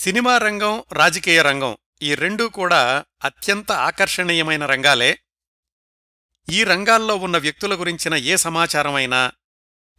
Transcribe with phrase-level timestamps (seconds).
[0.00, 5.18] Cinema రంగం రాజకీయ రంగం ఈ రెండూ కూడా అత్యంత ఆకర్షణీయమైన రంగాలే.
[6.50, 9.32] ఈ రంగాల్లో ఉన్న వ్యక్తుల గురించిన ఏ సమాచారమైనా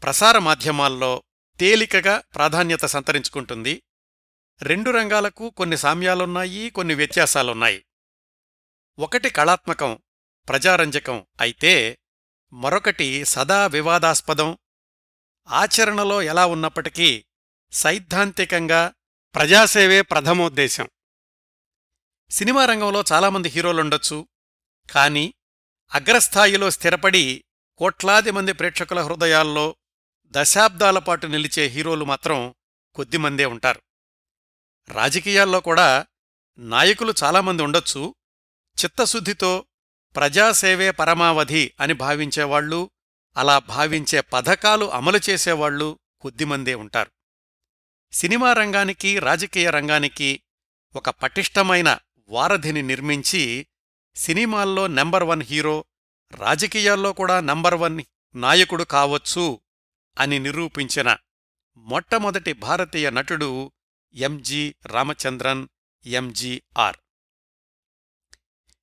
[0.03, 1.23] ప్రసార మాధ్యమాల్లో
[1.59, 3.83] తేలికగా ప్రాధాన్యత సంతరించుకుంటుంది.
[4.61, 7.85] రెండు రంగాలకు కొన్ని సామ్యాలున్నాయి కొన్ని వ్యత్యాసాలున్నాయి.
[8.99, 9.99] ఒకటి కళాత్మకం
[10.49, 11.99] ప్రజారంజకం అయితే
[12.53, 14.57] మరొకటి సదా వివాదాస్పదం.
[15.49, 17.25] ఆచరణలో ఎలా ఉన్నప్పటికీ
[17.71, 18.93] సైద్ధాంతికంగా
[19.35, 20.89] ప్రజాసేవే ప్రథమోద్దేశం.
[22.29, 24.27] సినిమా రంగంలో చాలామంది హీరోలుండొచ్చు
[24.89, 25.33] కాని
[25.93, 27.45] అగ్రస్థాయిలో స్థిరపడి
[27.77, 29.75] కోట్లాది మంది ప్రేక్షకుల హృదయాల్లో
[30.25, 32.55] దశాబ్దాల పాటు నిలిచే హీరోలు మాత్రం
[32.95, 33.81] కొద్దిమందే ఉంటారు.
[34.89, 36.05] రాజకీయాల్లో కూడా
[36.57, 38.15] నాయకులు చాలామంది ఉండొచ్చు
[38.83, 39.65] చిత్తశుద్ధితో
[40.15, 42.91] ప్రజాసేవే పరమావధి అని భావించేవాళ్ళు
[43.37, 47.11] అలా భావించే పథకాలు అమలు చేసేవాళ్ళు కొద్దిమందే ఉంటారు.
[48.13, 50.29] సినిమా రంగానికి రాజకీయ రంగానికి
[50.95, 51.89] ఒక పటిష్టమైన
[52.29, 53.43] వారధిని నిర్మించి
[54.15, 55.77] సినిమాల్లో నెంబర్ వన్ హీరో
[56.33, 57.97] రాజకీయాల్లో కూడా నంబర్ వన్
[58.35, 59.45] నాయకుడు కావచ్చు
[60.17, 61.09] అని నిరూపించిన
[61.77, 63.49] మొట్టమొదటి భారతీయ నటుడు
[64.15, 65.63] ఎంజి రామచంద్రన్
[66.05, 66.99] ఎంజీఆర్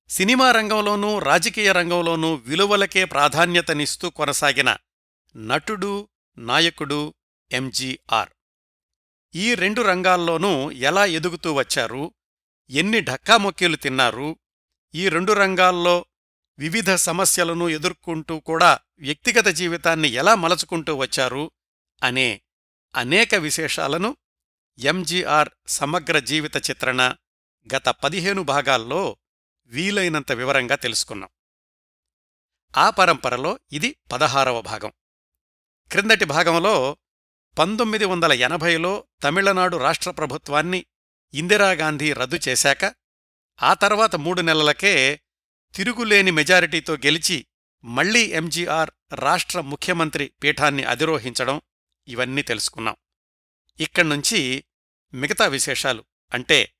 [0.09, 4.69] సినిమా రంగంలోనూ రాజకీయ రంగంలోనూ విలువలకే ప్రాధాన్యతనిస్తూ కొనసాగిన
[5.35, 5.91] నటుడు
[6.37, 7.01] నాయకుడు
[7.51, 8.31] ఎంజీఆర్
[9.35, 12.13] ఈ రెండు రంగాల్లోనూ ఎలా ఎదుగుతూ వచ్చారు?
[12.69, 14.39] ఎన్ని ఢక్కామొక్కీలు తిన్నారు?
[14.95, 16.05] ఈ రెండు రంగాల్లో
[16.59, 21.51] వివిధ సమస్యలను ఎదుర్కొంటూ కూడా వ్యక్తిగత జీవితాన్ని ఎలా మలచుకుంటూ వచ్చారు?
[22.03, 22.41] అనే
[22.95, 24.17] అనేక విశేషాలను
[24.79, 27.15] ఎంజీఆర్ సమగ్ర జీవిత చిత్రణ
[27.75, 29.17] గత పదిహేను భాగాల్లో
[29.65, 31.29] వీలైనంత వివరంగా తెలుసుకున్నాం.
[32.77, 34.91] ఆ పరంపరలో ఇది పదహారవ భాగం.
[35.91, 36.97] క్రిందటి భాగంలో
[37.57, 40.85] పంతొమ్మిది వందల ఎనభైలో తమిళనాడు రాష్ట్ర ప్రభుత్వాన్ని
[41.33, 42.95] ఇందిరాగాంధీ రద్దు చేశాక
[43.63, 45.21] ఆ తర్వాత మూడు నెలలకే
[45.75, 47.47] తిరుగులేని మెజారిటీతో గెలిచి
[47.83, 51.61] మళ్ళీ ఎంజీఆర్ రాష్ట్ర ముఖ్యమంత్రి పీఠాన్ని అధిరోహించడం
[52.07, 52.95] ఇవన్నీ తెలుసుకున్నాం.
[53.79, 54.65] ఇక్కడ్నుంచి
[55.13, 56.73] మిగతా విశేషాలు అంటే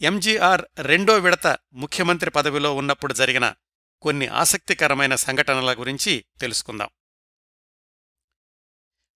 [0.00, 3.54] ఎంజీఆర్ రెండో విడత ముఖ్యమంత్రి పదవిలో ఉన్నప్పుడు జరిగిన
[4.02, 6.90] కొన్ని ఆసక్తికరమైన సంఘటనల గురించి తెలుసుకుందాం.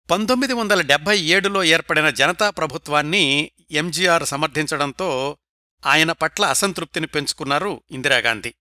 [0.09, 5.37] పంతొమ్మిది వందల డెబ్బై ఏడులో ఏర్పడిన జనతా ప్రభుత్వాన్ని ఎంజీఆర్ సమర్థించడంతో
[5.85, 8.53] ఆయన పట్ల అసంతృప్తిని పెంచుకున్నారు ఇందిరాగాంధీ.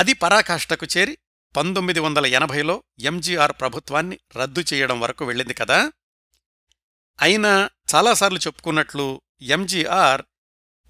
[0.00, 1.18] అది పరాకాష్ఠకు చేరి
[1.56, 5.92] పంతొమ్మిది వందల ఎనభైలో ఎంజీఆర్ ప్రభుత్వాన్ని రద్దు చేయడం వరకు వెళ్ళింది కదా.
[7.20, 10.22] అయినా చాలాసార్లు చెప్పుకున్నట్లు ఎంజీఆర్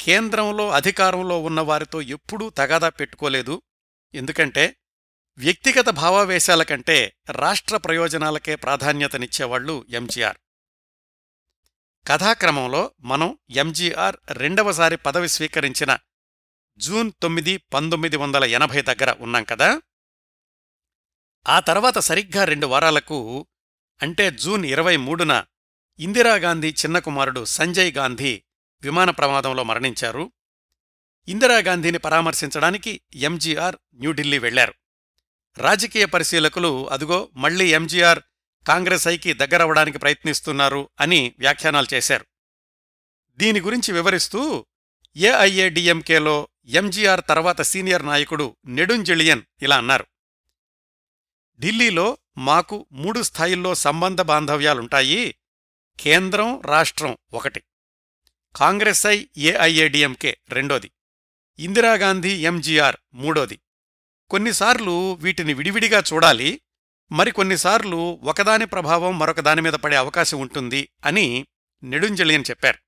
[0.01, 3.63] కేంద్రంలో అధికారంలో ఉన్నవారితో ఎప్పుడూ తగాదా పెట్టుకోలేదు.
[4.15, 4.77] ఎందుకంటే
[5.39, 10.37] వ్యక్తిగత భావావేశాల కంటే రాష్ట్ర ప్రయోజనాలకే ప్రాధాన్యతనిచ్చేవాళ్ళు ఎంజీఆర్.
[12.09, 15.99] కథాక్రమంలో మనం ఎంజీఆర్ రెండవసారి పదవి స్వీకరించిన
[16.77, 19.81] జూన్ తొమ్మిది పంతొమ్మిది వందల ఎనభై దగ్గర ఉన్నాం కదా?
[21.49, 23.47] ఆ తర్వాత సరిగ్గా రెండు వారాలకు
[24.03, 25.45] అంటే జూన్ ఇరవై మూడున
[25.99, 28.43] ఇందిరాగాంధీ చిన్న కుమారుడు సంజయ్ గాంధీ
[28.83, 30.33] విమాన ప్రమాదంలో మరణించారు.
[31.29, 34.75] ఇందిరాగాంధీని పరామర్శించడానికి ఎంజీఆర్ న్యూఢిల్లీ వెళ్ళారు
[35.61, 38.19] రాజకీయ పరిశీలకులు అదుగో మళ్ళీ ఎంజీఆర్
[38.67, 42.27] కాంగ్రెస్ ఐకి దగ్గరవడానికి ప్రయత్నిస్తున్నారు అని వ్యాఖ్యానాలు చేశారు.
[43.37, 44.67] దీని గురించి వివరిస్తూ
[45.17, 50.07] ఏఐఏడిఎంకేలో ఎంజీఆర్ తర్వాత సీనియర్ నాయకుడు నెడుంజెళియన్ ఇలా అన్నారు.
[51.61, 55.35] ఢిల్లీలో మాకు మూడు స్థాయిల్లో సంబంధ బాంధవ్యాలుంటాయి.
[56.01, 57.63] కేంద్రం రాష్ట్రం ఒకటి.
[58.57, 60.91] కాంగ్రెస్ ఐ ఏఐఏడిఎంకే రెండోది.
[61.59, 63.61] ఇందిరాగాంధీ ఎంజీఆర్ మూడోది.
[64.31, 66.61] కొన్నిసార్లు వీటిని విడివిడిగా చూడాలి
[67.13, 71.47] మరికొన్నిసార్లు ఒకదాని ప్రభావం మరొక దానిమీద పడే అవకాశం ఉంటుంది అని
[71.83, 72.79] నెడుంజలియన్ చెప్పారు.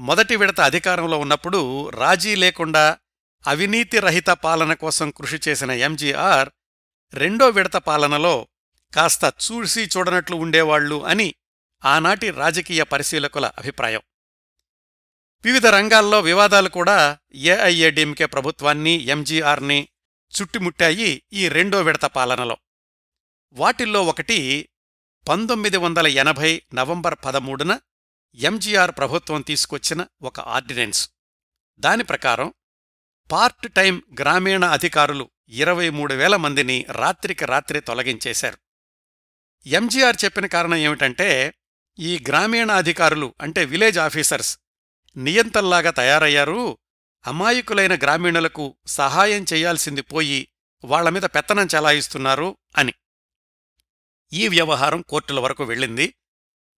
[0.00, 2.98] మొదటి విడత అధికారంలో ఉన్నప్పుడు రాజీ లేకుండా
[3.46, 6.48] అవినీతి రహిత పాలన కోసం కృషి చేసిన ఎంజీఆర్
[7.14, 8.48] రెండో విడత పాలనలో
[8.94, 11.34] కాస్త చూసి చూడనట్లు ఉండేవాళ్ళు అని
[11.84, 14.00] ఆనాటి రాజకీయ పరిశీలకుల అభిప్రాయం.
[15.44, 19.88] వివిధ రంగాల్లో వివాదాలు కూడా ఏఐఏడీఎంకే ప్రభుత్వాన్ని ఎంజీఆర్ని
[20.34, 22.56] చుట్టుముట్టాయి ఈ రెండో విడత పాలనలో.
[23.52, 24.68] వాటిల్లో ఒకటి
[25.28, 27.80] పంతొమ్మిది వందల ఎనభై నవంబర్ పదమూడున
[28.34, 31.10] ఎంజీఆర్ ప్రభుత్వం తీసుకొచ్చిన ఒక ఆర్డినెన్స్.
[31.78, 32.54] దాని ప్రకారం
[33.32, 38.58] పార్ట్ టైం గ్రామీణ అధికారులు ఇరవై మూడు వేల మందిని రాత్రికి రాత్రి తొలగించేశారు.
[39.66, 41.54] ఎంజీఆర్ చెప్పిన కారణం ఏమిటంటే
[41.98, 44.58] ఈ గ్రామీణ అధికారులు అంటే విలేజ్ ఆఫీసర్స్
[45.16, 46.78] నియంతల్లాగా తయారయ్యారు.
[47.26, 50.48] అమాయకులైన గ్రామీణులకు సహాయం చెయ్యాల్సింది పోయి
[50.84, 52.92] వాళ్ళమీద పెత్తనం చెలాయిస్తున్నారు అని.
[54.32, 56.14] ఈ వ్యవహారం కోర్టుల వరకు వెళ్ళింది.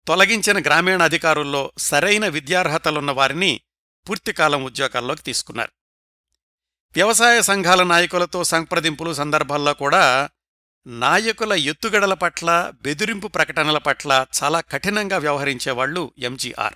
[0.06, 3.60] తొలగించిన గ్రామీణ అధికారుల్లో సరైన విద్యార్హతలున్న వారిని
[4.08, 5.72] పూర్తికాలం ఉద్యోగాల్లోకి తీసుకున్నారు.
[6.94, 10.30] వ్యవసాయ సంఘాల నాయకులతో సంప్రదింపులు సందర్భాల్లో కూడా
[10.86, 16.74] నాయకుల ఎత్తుగడల పట్ల బెదిరింపు ప్రకటనల పట్ల చాలా కఠినంగా వ్యవహరించేవాళ్ళు ఎంజీఆర్.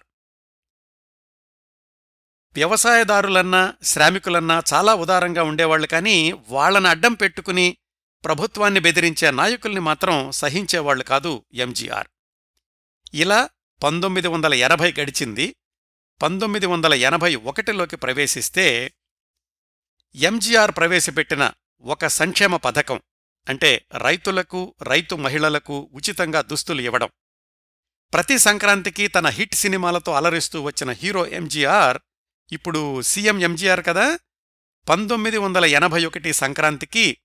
[2.54, 7.76] వ్యవసాయదారులన్నా శ్రామికులన్నా చాలా ఉదారంగా ఉండేవాళ్ళు కానీ వాళ్ళను అడ్డం పెట్టుకుని
[8.24, 12.06] ప్రభుత్వాన్ని బెదిరించే నాయకుల్ని మాత్రం సహించేవాళ్ళు కాదు ఎంజీఆర్.
[13.14, 13.48] ఇలా
[13.82, 15.56] పంతొమ్మిది వందల ఎనభై గడిచింది.
[16.22, 18.92] పంతొమ్మిది వందల ఎనభై ఒకటిలోకి ప్రవేశిస్తే
[20.14, 23.00] ఎంజీఆర్ ప్రవేశపెట్టిన ఒక సంక్షేమ పథకం
[23.48, 27.08] అంటే రైతులకు రైతు మహిళలకు ఉచితంగా దుస్తులు ఇవ్వడం.
[28.12, 31.98] ప్రతి సంక్రాంతికి తన హిట్ సినిమాలతో అలరిస్తూ వచ్చిన హీరో ఎంజీఆర్
[32.52, 34.18] ఇప్పుడు సీఎం ఎంజీఆర్ కదా?
[34.88, 37.18] పంతొమ్మిది వందల ఎనభై ఒకటి సంక్రాంతికి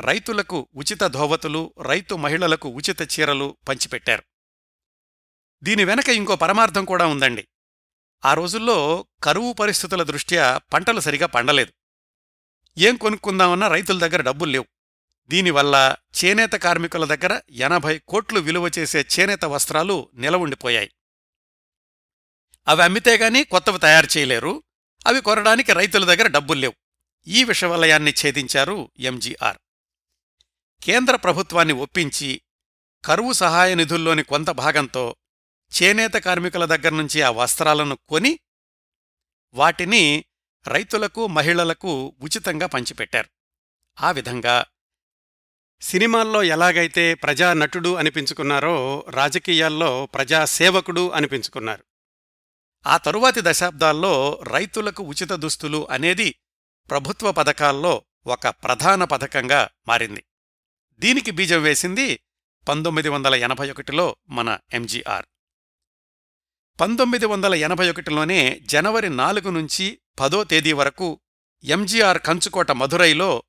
[0.00, 4.22] రైతులకు ఉచిత ధోవతులు రైతు మహిళలకు ఉచిత చీరలు పంచిపెట్టారు.
[5.62, 7.48] దీని వెనక ఇంకో పరమార్థం కూడా ఉందండి.
[8.24, 11.72] ఆ రోజుల్లో కరువు పరిస్థితుల దృష్ట్యా పంటలు సరిగా పండలేదు.
[12.78, 14.64] ఏం కొనుక్కుందామన్నా రైతుల దగ్గర డబ్బులు లేవు.
[15.28, 20.90] దీనివల్ల చేనేత కార్మికుల దగ్గర ఎనభై కోట్లు విలువ చేసే చేనేత వస్త్రాలు నిలవుండిపోయాయి.
[22.68, 24.62] అవి అమ్మితేగాని కొత్తవి తయారు చేయలేరు.
[25.06, 26.74] అవి కొనడానికి రైతుల దగ్గర డబ్బులు లేవు.
[27.26, 29.58] ఈ విషవలయాన్ని ఛేదించారు ఎంజీఆర్.
[30.82, 32.42] కేంద్ర ప్రభుత్వాన్ని ఒప్పించి
[33.04, 35.16] కరువు సహాయ నిధుల్లోని కొంత భాగంతో
[35.82, 38.38] చేనేత కార్మికుల దగ్గర నుంచి ఆ వస్త్రాలను కొని
[39.54, 40.24] వాటిని
[40.66, 43.28] రైతులకు మహిళలకు ఉచితంగా పంచిపెట్టారు.
[44.00, 44.64] ఆ విధంగా
[45.80, 51.84] సినిమాల్లో ఎలాగైతే ప్రజానటుడు అనిపించుకున్నారో రాజకీయాల్లో ప్రజాసేవకుడు అనిపించుకున్నారు.
[52.86, 56.34] ఆ తరువాతి దశాబ్దాల్లో రైతులకు ఉచిత దుస్తులు అనేది
[56.90, 60.24] ప్రభుత్వ పథకాల్లో ఒక ప్రధాన పథకంగా మారింది.
[60.92, 62.20] దీనికి బీజం వేసింది
[62.68, 65.26] పంతొమ్మిది వందల ఎనభై ఒకటిలో మన ఎంజీఆర్.
[66.80, 71.20] పంతొమ్మిది వందల ఎనభై ఒకటిలోనే జనవరి నాలుగు నుంచి పదో తేదీ వరకు
[71.64, 73.42] ఎంజీఆర్ కంచుకోట మధురైలో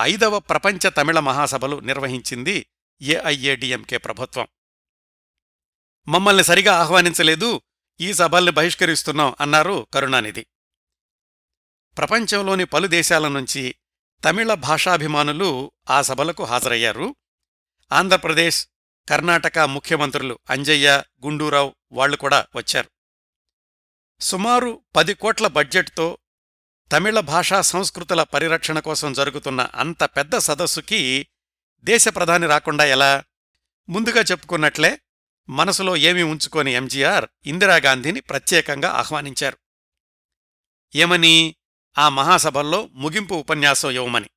[0.00, 2.66] ఐదవ ప్రపంచ తమిళ మహాసభలు నిర్వహించింది
[3.02, 4.48] ఏఐఏడిఎంకే ప్రభుత్వం.
[6.08, 7.62] మమ్మల్ని సరిగా ఆహ్వానించలేదు
[8.00, 10.46] ఈ సభల్ని బహిష్కరిస్తున్నాం అన్నారు కరుణానిధి.
[11.96, 13.74] ప్రపంచంలోని పలు దేశాల నుంచి
[14.24, 17.16] తమిళ భాషాభిమానులు ఆ సభలకు హాజరయ్యారు.
[17.92, 18.68] ఆంధ్రప్రదేశ్
[19.08, 22.90] కర్ణాటక ముఖ్యమంత్రులు అంజయ్య గుండూరావు వాళ్ళు కూడా వచ్చారు.
[24.20, 26.18] సుమారు పది కోట్ల బడ్జెట్తో
[26.92, 31.28] తమిళ భాషా సంస్కృతుల పరిరక్షణ కోసం జరుగుతున్న అంత పెద్ద సదస్సుకి
[31.80, 33.24] దేశ ప్రధాని రాకుండా ఎలా?
[33.88, 35.00] ముందుగా చెప్పుకున్నట్లే
[35.48, 39.58] మనసులో ఏమీ ఉంచుకోని ఎంజీఆర్ ఇందిరాగాంధీని ప్రత్యేకంగా ఆహ్వానించారు.
[40.94, 41.54] ఏమని?
[41.98, 44.30] ఆ మహాసభల్లో ముగింపు ఉపన్యాసం ఇవ్వమని.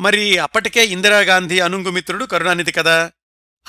[0.00, 3.12] మరి అప్పటికే ఇందిరాగాంధీ అనుంగుమిత్రుడు కరుణానిధి కదా?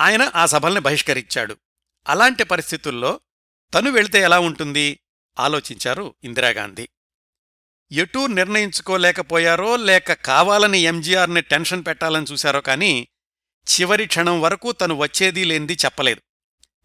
[0.01, 1.57] ఆయన ఆ సభల్ని బహిష్కరించాడు.
[2.07, 3.19] అలాంటి పరిస్థితుల్లో
[3.73, 4.99] తను వెళితే ఎలా ఉంటుంది?
[5.39, 6.89] ఆలోచించారు ఇందిరాగాంధీ.
[7.91, 13.07] ఎటూ నిర్ణయించుకోలేకపోయారో లేక కావాలని ఎంజీఆర్ని టెన్షన్ పెట్టాలని చూశారో కాని
[13.67, 16.21] చివరి క్షణం వరకు తను వచ్చేదీ లేనిది చెప్పలేదు.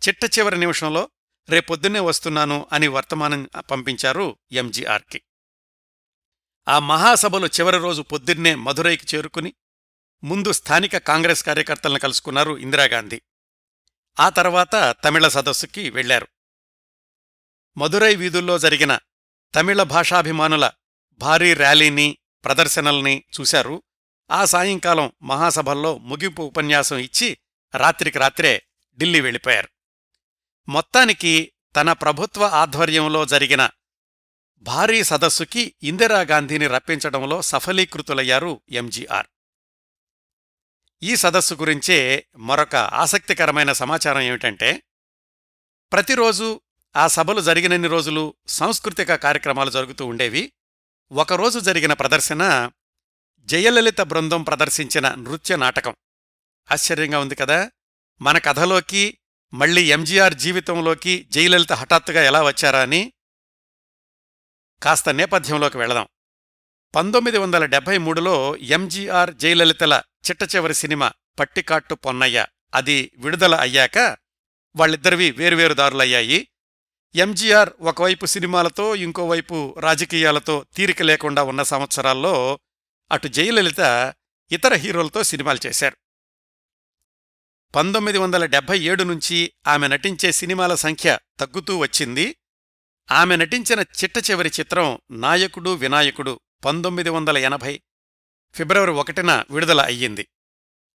[0.09, 1.11] చిట్ట చివరి నిమిషంలో
[1.49, 5.23] రేపొద్దున్నే వస్తున్నాను అని వర్తమానం పంపించారు ఎంజీఆర్కి.
[6.69, 9.55] ఆ మహాసభలు చివరి రోజు పొద్దున్నే మధురైకి చేరుకుని
[10.25, 13.23] ముందు స్థానిక కాంగ్రెస్ కార్యకర్తలను కలుసుకున్నారు ఇందిరాగాంధీ.
[14.21, 16.29] ఆ తర్వాత తమిళ సదస్సుకి వెళ్ళారు.
[17.77, 18.99] మధురై వీధుల్లో జరిగిన
[19.55, 20.71] తమిళ భాషాభిమానుల
[21.13, 23.83] భారీ ర్యాలీని ప్రదర్శనల్ని చూశారు.
[24.31, 27.39] ఆ సాయంకాలం మహాసభల్లో ముగింపు ఉపన్యాసం ఇచ్చి
[27.75, 28.63] రాత్రికి రాత్రే
[28.99, 29.69] ఢిల్లీ వెళ్ళిపోయారు.
[30.69, 33.71] మొత్తానికి తన ప్రభుత్వ ఆధ్వర్యంలో జరిగిన
[34.59, 39.27] భారీ సదస్సుకి ఇందిరాగాంధీని రప్పించడంలో సఫలీకృతులయ్యారు ఎంజీఆర్.
[41.03, 44.83] ఈ సదస్సు గురించే మరొక ఆసక్తికరమైన సమాచారం ఏమిటంటే
[45.93, 46.61] ప్రతిరోజు
[46.97, 50.53] ఆ సభలు జరిగినన్ని రోజులు సాంస్కృతిక కార్యక్రమాలు జరుగుతూ ఉండేవి.
[51.13, 52.71] ఒకరోజు జరిగిన ప్రదర్శన
[53.41, 55.95] జయలలిత బృందం ప్రదర్శించిన నృత్య నాటకం.
[56.73, 57.71] ఆశ్చర్యంగా ఉంది కదా!
[58.23, 59.19] మన కథలోకి
[59.55, 63.13] మళ్ళీ ఎంజీఆర్ జీవితంలోకి జయలలిత హఠాత్తుగా ఎలా వచ్చారా అని
[64.83, 66.09] కాస్త నేపథ్యంలోకి వెళదాం.
[66.95, 73.99] పంతొమ్మిది వందల డెబ్బై మూడులో ఎంజీఆర్ జయలలితల చిట్టచివరి సినిమా పట్టికాట్టు పొన్నయ్య అది విడుదల అయ్యాక
[74.77, 76.49] వాళ్ళిద్దరివి వేరువేరు దారులయ్యాయి.
[77.15, 82.59] ఎంజీఆర్ ఒకవైపు సినిమాలతో ఇంకోవైపు రాజకీయాలతో తీరిక లేకుండా ఉన్న సంవత్సరాల్లో
[83.13, 84.15] అటు జయలలిత
[84.53, 85.97] ఇతర హీరోలతో సినిమాలు చేశారు.
[87.75, 92.37] పంతొమ్మిది వందల డెబ్బై ఏడు నుంచి ఆమె నటించే సినిమాల సంఖ్య తగ్గుతూ వచ్చింది.
[93.11, 97.81] ఆమె నటించిన చిట్ట చివరి చిత్రం నాయకుడు వినాయకుడు పంతొమ్మిది వందల ఎనభై
[98.55, 100.29] ఫిబ్రవరి ఒకటిన విడుదల అయ్యింది.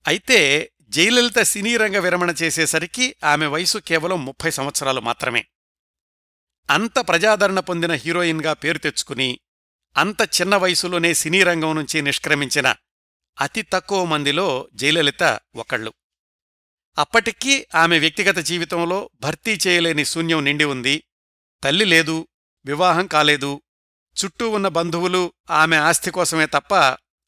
[0.08, 5.46] అయితే జయలలిత సినీ రంగ విరమణ చేసేసరికి ఆమె వయసు కేవలం ముప్పై సంవత్సరాలు మాత్రమే.
[6.70, 9.40] అంత ప్రజాదరణ పొందిన హీరోయిన్గా పేరు తెచ్చుకుని
[9.98, 12.76] అంత చిన్న వయసులోనే సినీ రంగం నుంచి నిష్క్రమించిన
[13.42, 15.94] అతి తక్కువ మందిలో జయలలిత ఒకళ్ళు.
[16.98, 21.04] అప్పటికీ ఆమె వ్యక్తిగత జీవితంలో భర్తీ చేయలేని శూన్యం నిండి ఉంది.
[21.64, 22.28] తల్లి లేదు
[22.66, 23.62] వివాహం కాలేదు.
[24.26, 26.76] చుట్టూ ఉన్న బంధువులు ఆమె ఆస్తి కోసమే తప్ప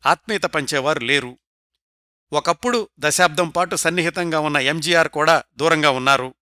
[0.06, 1.40] ఆత్మీయత పంచేవారు లేరు.
[2.34, 6.34] ఒకప్పుడు దశాబ్దం పాటు సన్నిహితంగా ఉన్న ఎంజీఆర్ కూడా దూరంగా ఉన్నారు.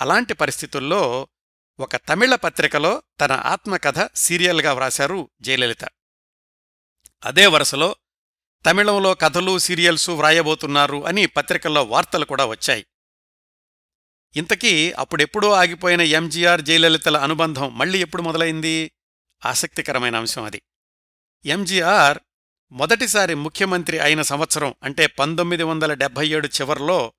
[0.00, 1.28] అలాంటి పరిస్థితుల్లో
[1.80, 5.84] ఒక తమిళ పత్రికలో తన ఆత్మకథ సీరియల్గా వ్రాశారు జయలలిత.
[7.24, 7.96] అదే వరుసలో
[8.66, 12.86] తమిళంలో కథలు సీరియల్సు వ్రాయబోతున్నారు అని పత్రికల్లో వార్తలు కూడా వచ్చాయి.
[14.36, 18.90] ఇంతకీ అప్పుడెప్పుడో ఆగిపోయిన ఎంజీఆర్ జయలలితల అనుబంధం మళ్ళీ ఎప్పుడు మొదలైంది?
[19.46, 20.62] ఆసక్తికరమైన అంశం అది.
[21.44, 22.18] ఎంజీఆర్
[22.72, 27.12] మొదటిసారి ముఖ్యమంత్రి అయిన సంవత్సరం అంటే పంతొమ్మిది వందల డెబ్బై ఏడు చివరిలో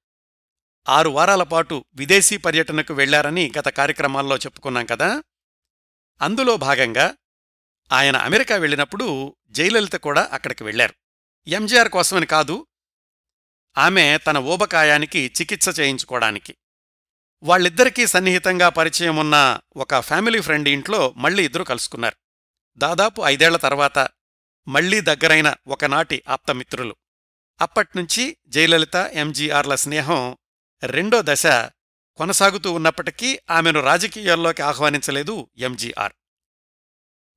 [0.89, 5.23] ఆరు వారాల పాటు విదేశీ పర్యటనకు వెళ్ళారని గత కార్యక్రమాల్లో చెప్పుకున్నాం కదా?
[6.21, 7.15] అందులో భాగంగా
[7.91, 11.04] ఆయన అమెరికా వెళ్ళినప్పుడు జయలలిత కూడా అక్కడికి వెళ్ళారు
[11.47, 12.67] ఎంజీఆర్ కోసమని కాదు
[13.77, 16.55] ఆమె తన ఊబకాయానికి చికిత్స చేయించుకోవడానికి.
[17.43, 22.15] వాళ్ళిద్దరికీ సన్నిహితంగా పరిచయం ఉన్న ఒక ఫ్యామిలీ ఫ్రెండ్ ఇంట్లో మళ్ళీ ఇద్దరు కలుసుకున్నారు.
[22.77, 24.07] దాదాపు ఐదేళ్ళ తర్వాత
[24.67, 26.95] మళ్ళీ దగ్గరైన ఒకనాటి ఆప్తమిత్రులు.
[27.61, 30.37] అప్పట్నుంచి జయలలిత ఎంజీఆర్ల స్నేహం
[30.83, 31.47] రెండో దశ
[32.15, 36.13] కొనసాగుతూ ఉన్నప్పటికీ ఆమెను రాజకీయాల్లోకి ఆహ్వానించలేదు ఎంజీఆర్.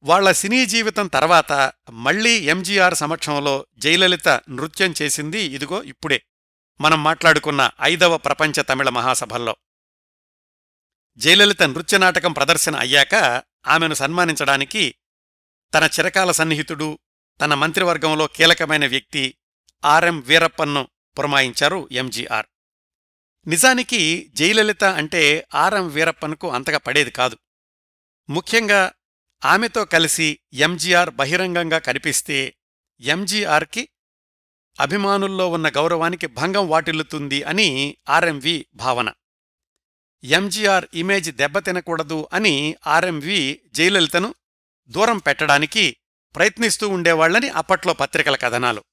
[0.03, 6.23] వాళ్ళ సినీ జీవితం తర్వాత మళ్ళీ ఎంజీఆర్ సమక్షంలో జయలలిత నృత్యం చేసింది ఇదిగో ఇప్పుడే.
[6.81, 9.57] మనం మాట్లాడుకున్న ఐదవ ప్రపంచ తమిళ మహాసభల్లో.
[11.17, 14.95] జయలలిత నృత్య నాటకం ప్రదర్శన అయ్యాక ఆమెను సన్మానించడానికి
[15.75, 16.99] తన చిరకాల సన్నిహితుడు
[17.41, 19.35] తన మంత్రివర్గంలో కీలకమైన వ్యక్తి
[19.85, 20.89] ఆర్ఎం వీరప్పన్ను
[21.19, 22.47] పురమాయించారు ఎంజీఆర్.
[23.47, 27.39] నిజానికి జయలలిత అంటే ఆర్ఎం వీరప్పన్కు అంతగా పడేది కాదు.
[28.31, 28.93] ముఖ్యంగా
[29.45, 32.57] ఆమెతో కలిసి ఎంజీఆర్ బహిరంగంగా కనిపిస్తే
[33.01, 33.89] ఎంజీఆర్కి
[34.81, 39.13] అభిమానుల్లో ఉన్న గౌరవానికి భంగం వాటిల్లుతుంది అని ఆర్ఎంవి భావన.
[40.25, 44.35] ఎంజీఆర్ ఇమేజ్ దెబ్బతినకూడదు అని ఆర్ఎంవి జయలలితను
[44.89, 45.97] దూరం పెట్టడానికి
[46.35, 48.85] ప్రయత్నిస్తూ ఉండేవాళ్ళని అప్పట్లో పత్రికల కథనాలు.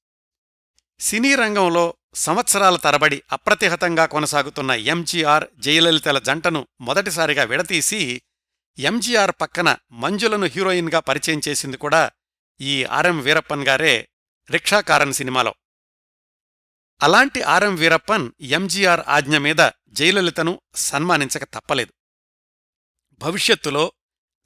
[1.00, 8.22] సినీ రంగంలో సంవత్సరాల తరబడి అప్రతిహతంగా కొనసాగుతున్న ఎంజీఆర్ జయలలితల జంటను మొదటిసారిగా విడతీసి
[8.78, 12.12] ఎంజీఆర్ పక్కన మంజులను హీరోయిన్గా పరిచయం చేసింది కూడా
[12.62, 14.10] ఈ ఆర్ఎం వీరప్పన్ గారే
[14.52, 15.56] రిక్షాకారన్ సినిమాలో.
[17.04, 21.94] అలాంటి ఆర్ఎం వీరప్పన్ ఎంజీఆర్ ఆజ్ఞ మీద జయలలితను సన్మానించక తప్పలేదు.
[23.14, 23.94] భవిష్యత్తులో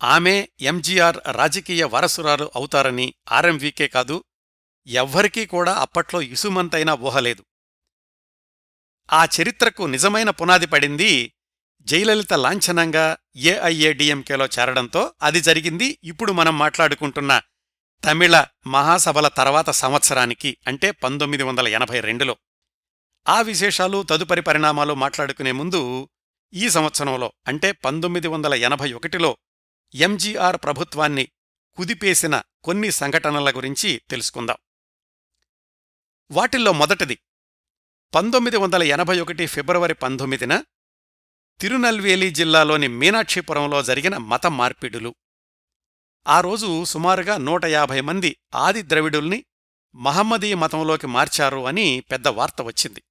[0.04, 4.24] ఆమె ఎంజీఆర్ రాజకీయ వారసురాలు అవుతారని ఆర్ఎంవీకే కాదు
[4.88, 7.46] ఎవ్వరికీ కూడా అప్పట్లో ఇసుమంతైనా ఊహలేదు.
[9.14, 11.34] ఆ చరిత్రకు నిజమైన పునాది పడింది
[11.82, 16.00] జయలలిత లాంఛనంగా ఏఐఏడిఎంకేలో చేరడంతో అది జరిగింది.
[16.04, 17.42] ఇప్పుడు మనం మాట్లాడుకుంటున్న
[18.06, 22.38] తమిళ మహాసభల తర్వాత సంవత్సరానికి అంటే పంతొమ్మిది వందల ఎనభై రెండులో.
[23.28, 26.10] ఆ విశేషాలు తదుపరి పరిణామాలు మాట్లాడుకునే ముందు
[26.54, 29.38] ఈ సంవత్సరంలో అంటే పంతొమ్మిది వందల ఎనభై ఒకటిలో
[29.96, 31.28] ఎంజీఆర్ ప్రభుత్వాన్ని
[31.74, 34.58] కుదిపేసిన కొన్ని సంఘటనల గురించి తెలుసుకుందాం.
[36.32, 37.20] వాటిల్లో మొదటిది
[38.16, 40.64] పంతొమ్మిది వందల ఎనభై ఒకటి ఫిబ్రవరి పంతొమ్మిదిన
[41.60, 45.16] తిరునల్వేలి జిల్లాలోని మీనాక్షిపురంలో జరిగిన మత మార్పిడులు.
[46.28, 49.46] ఆ రోజు సుమారుగా నూట యాభై మంది ఆది ద్రవిడుల్ని
[49.96, 53.04] మహమ్మదీ మతంలోకి మార్చారు అని పెద్ద వార్త వచ్చింది.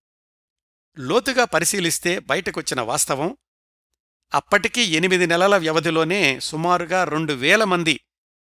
[0.98, 3.36] లోతుగా పరిశీలిస్తే బయటకొచ్చిన వాస్తవం
[4.34, 8.00] అప్పటికీ ఎనిమిది నెలల వ్యవధిలోనే సుమారుగా రెండు వేల మంది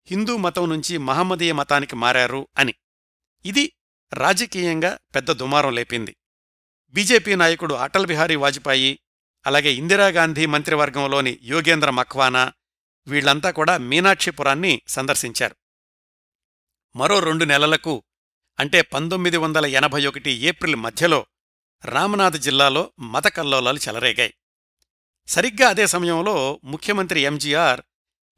[0.05, 2.73] హిందూ మతం నుంచి మహమ్మదీయ మతానికి మారారు అని.
[3.45, 3.73] ఇది
[4.13, 6.15] రాజకీయంగా పెద్ద దుమారం లేపింది.
[6.89, 8.99] బీజేపీ నాయకుడు అటల్ బిహారీ వాజ్పేయి
[9.45, 12.53] అలాగే ఇందిరాగాంధీ మంత్రివర్గంలోని యోగేంద్ర మఖ్వానా
[13.07, 15.55] వీళ్ళంతా కూడా మీనాక్షిపురాన్ని సందర్శించారు.
[16.95, 18.03] మరో రెండు నెలలకు
[18.59, 21.25] అంటే పంతొమ్మిది వందల ఎనభై ఒకటి ఏప్రిల్ మధ్యలో
[21.85, 24.33] రామనాథ్ జిల్లాలో మత కల్లోలాలు చెలరేగాయి.
[25.27, 27.81] సరిగ్గా అదే సమయంలో ముఖ్యమంత్రి ఎంజీఆర్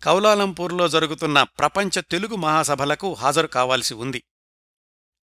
[0.04, 4.24] కౌలాలంపూర్లో జరుగుతున్న ప్రపంచ తెలుగు మహాసభలకు హాజరు కావాల్సి ఉంది.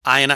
[0.07, 0.33] ఆయన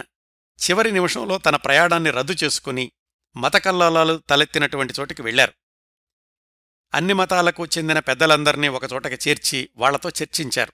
[0.61, 2.93] చివరి నిమిషంలో తన ప్రయాణాన్ని రద్దు చేసుకుని
[3.37, 5.53] మత కల్లోలాలు తలెత్తినటువంటి చోటికి వెళ్ళారు
[6.95, 10.73] అన్ని మతాలకు చెందిన పెద్దలందర్నీ ఒకచోటకి చేర్చి వాళ్ళతో చర్చించారు.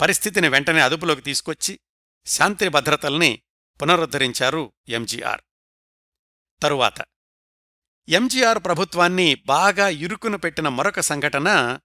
[0.00, 1.80] పరిస్థితిని వెంటనే అదుపులోకి తీసుకొచ్చి
[2.26, 3.42] శాంతి భద్రతల్ని
[3.82, 5.40] పునరుద్ధరించారు ఎంజీఆర్.
[6.62, 6.94] తరువాత
[8.08, 11.78] ఎంజీఆర్ ప్రభుత్వాన్ని బాగా ఇరుకును పెట్టిన మరొక సంఘటన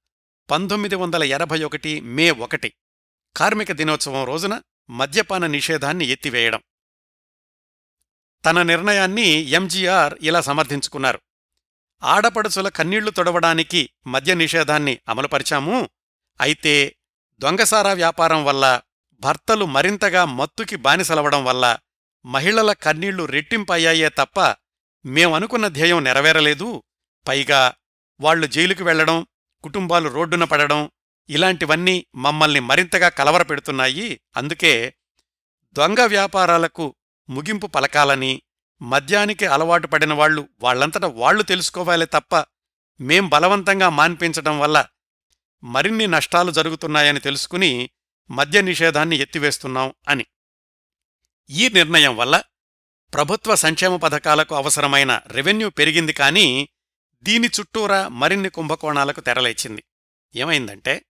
[0.51, 2.73] పంతొమ్మిది వందల ఎనభై ఒకటి మే ఒకటి
[3.37, 6.63] కార్మిక దినోత్సవం రోజున మద్యపాన నిషేధాన్ని ఎత్తివేయడం.
[8.47, 11.21] తన నిర్ణయాన్ని ఎంజీఆర్ ఇలా సమర్థించుకున్నారు.
[12.03, 15.89] ఆడపడుచుల కన్నీళ్ళు తొడవడానికి మద్య నిషేధాన్ని అమలుపరిచాము.
[16.41, 16.95] అయితే
[17.39, 18.81] దొంగసారా వ్యాపారం వల్ల
[19.19, 21.77] భర్తలు మరింతగా మత్తుకి బానిసలవడం వల్ల
[22.25, 24.55] మహిళల కన్నీళ్ళు రెట్టింపయ్యాయే తప్ప
[25.05, 26.83] మేమనుకున్న ధ్యేయం నెరవేరలేదు.
[27.27, 27.73] పైగా
[28.19, 29.27] వాళ్ళు జైలుకు వెళ్ళడం
[29.63, 30.91] కుటుంబాలు రోడ్డున పడడం
[31.29, 34.21] ఇలాంటివన్నీ మమ్మల్ని మరింతగా కలవరపెడుతున్నాయి.
[34.37, 34.93] అందుకే
[35.73, 36.95] దొంగ వ్యాపారాలకు
[37.29, 38.41] ముగింపు పలకాలని
[38.81, 42.45] మద్యానికి అలవాటు పడిన వాళ్ళు వాళ్ళంతట వాళ్ళు తెలుసుకోవాలే తప్ప
[42.99, 44.87] మేం బలవంతంగా మాన్పించటం వల్ల
[45.63, 47.89] మరిన్ని నష్టాలు జరుగుతున్నాయని తెలుసుకుని
[48.31, 50.25] మద్య నిషేధాన్ని ఎత్తివేస్తున్నాం అని.
[51.49, 52.43] ఈ నిర్ణయం వల్ల
[53.13, 56.69] ప్రభుత్వ సంక్షేమ పథకాలకు అవసరమైన రెవెన్యూ పెరిగింది కానీ
[57.23, 59.83] దీని చుట్టూరా మరిన్ని కుంభకోణాలకు తెరలేచింది.
[60.35, 61.05] ఏమైందంటే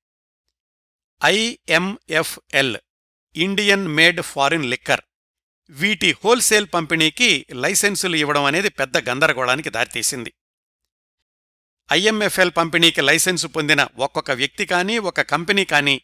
[1.25, 2.77] IMFL
[3.35, 5.01] Indian made foreign liquor
[5.69, 10.33] వీటి హోల్సేల్ పంపిణీకి లైసెన్సులు ఇవ్వడం అనేది పెద్ద గందరగోళానికి దారితీసింది.
[11.91, 16.01] ఐఎంఎఫ్ఎల్ పంపిణీకి లైసెన్సు పొందిన ఒక్కొక్క వ్యక్తి కానీ ఒక కంపెనీ కానీ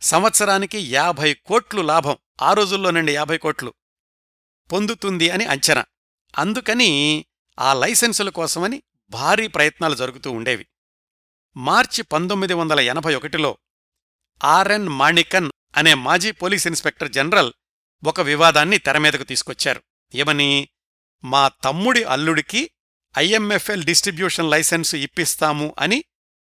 [0.00, 3.74] సంవత్సరానికి యాభై కోట్లు లాభం ఆ రోజుల్లో నుండి యాభై కోట్లు
[4.72, 5.86] పొందుతుంది అని అంచనా.
[6.38, 6.90] అందుకని
[7.58, 10.66] ఆ లైసెన్సుల కోసమని భారీ ప్రయత్నాలు జరుగుతూ ఉండేవి.
[11.56, 13.58] మార్చి పంతొమ్మిది వందల ఎనభై ఒకటిలో
[14.44, 17.52] ఆర్ఎన్ మాణికన్ అనే మాజీ పోలీస్ ఇన్స్పెక్టర్ జనరల్
[18.04, 19.82] ఒక వివాదాన్ని తెరమీదకు తీసుకొచ్చారు.
[20.14, 20.68] ఏమని?
[21.24, 22.70] మా తమ్ముడి అల్లుడికి
[23.18, 26.04] ఐఎంఎఫ్ఎల్ డిస్ట్రిబ్యూషన్ లైసెన్సు ఇప్పిస్తాము అని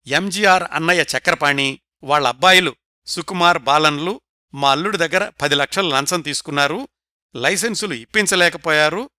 [0.08, 2.75] ఎంజీఆర్ అన్నయ్య చక్రపాణి వాళ్ళ అబ్బాయిలు
[3.06, 4.22] సుకుమార్ బాలన్లు
[4.54, 6.88] మా అల్లుడి దగ్గర పది లక్షలు లంచం తీసుకున్నారు
[7.36, 9.10] లైసెన్సులు ఇప్పించలేకపోయారు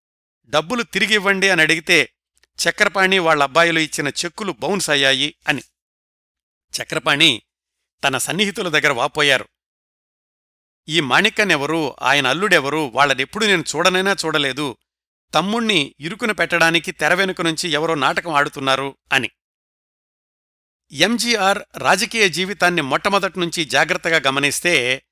[0.45, 2.13] డబ్బులు తిరిగివ్వండి అని అడిగితే
[2.69, 5.61] చక్రపాణి వాళ్ళ అబ్బాయిలు ఇచ్చిన చెక్కులు బౌన్స్ అయ్యాయి అని.
[6.73, 7.41] చక్రపాణి
[8.03, 9.47] తన సన్నిహితుల దగ్గర వాపోయారు.
[10.89, 11.95] ఈ మాణిక్కనెవరు?
[12.01, 12.91] ఆయన అల్లుడెవరు?
[12.93, 14.77] వాళ్ళనెప్పుడు నేను చూడనైనా చూడలేదు.
[15.33, 19.29] తమ్ముణ్ణి ఇరుకున పెట్టడానికి తెర వెనుక నుంచి ఎవరో నాటకం ఆడుతున్నారు అని.
[20.91, 25.03] ఎంజీఆర్ రాజకీయ జీవితాన్ని మొట్టమొదటి జాగ్రత్తగా గమనిస్తే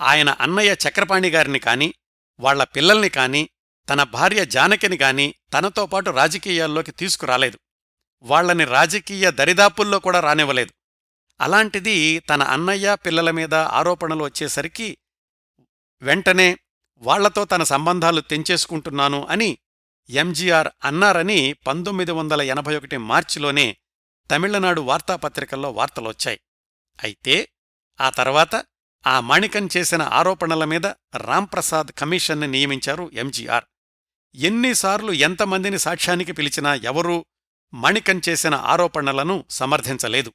[0.00, 1.94] ఆయన అన్నయ్య చక్రపాణి గారిని కాని
[2.40, 3.48] వాళ్ళ పిల్లల్ని కాని
[3.90, 7.58] తన భార్య జానకిని గాని తనతో పాటు రాజకీయాల్లోకి తీసుకురాలేదు.
[8.22, 10.72] వాళ్ళని రాజకీయ దరిదాపుల్లో కూడా రానివ్వలేదు.
[11.40, 14.98] అలాంటిది తన అన్నయ్య పిల్లల మీద ఆరోపణలు వచ్చేసరికి
[16.02, 16.58] వెంటనే
[16.96, 19.58] వాళ్ళతో తన సంబంధాలు తెంచేసుకుంటున్నాను అని
[20.10, 23.76] ఎంజీఆర్ అన్నారని పంతొమ్మిది వందల ఎనభై ఒకటి మార్చిలోనే
[24.30, 26.40] తమిళనాడు వార్తాపత్రికల్లో వార్తలొచ్చాయి.
[27.02, 27.48] అయితే
[28.00, 28.64] ఆ తర్వాత
[29.06, 30.86] ఆ మాణికన్ చేసిన ఆరోపణల మీద
[31.16, 33.64] రాంప్రసాద్ కమిషన్ని నియమించారు ఎంజీఆర్.
[34.34, 37.24] ఎన్నిసార్లు ఎంతమందిని సాక్ష్యానికి పిలిచినా ఎవరూ
[37.74, 40.32] మణికన్ చేసిన ఆరోపణలను సమర్థించలేదు.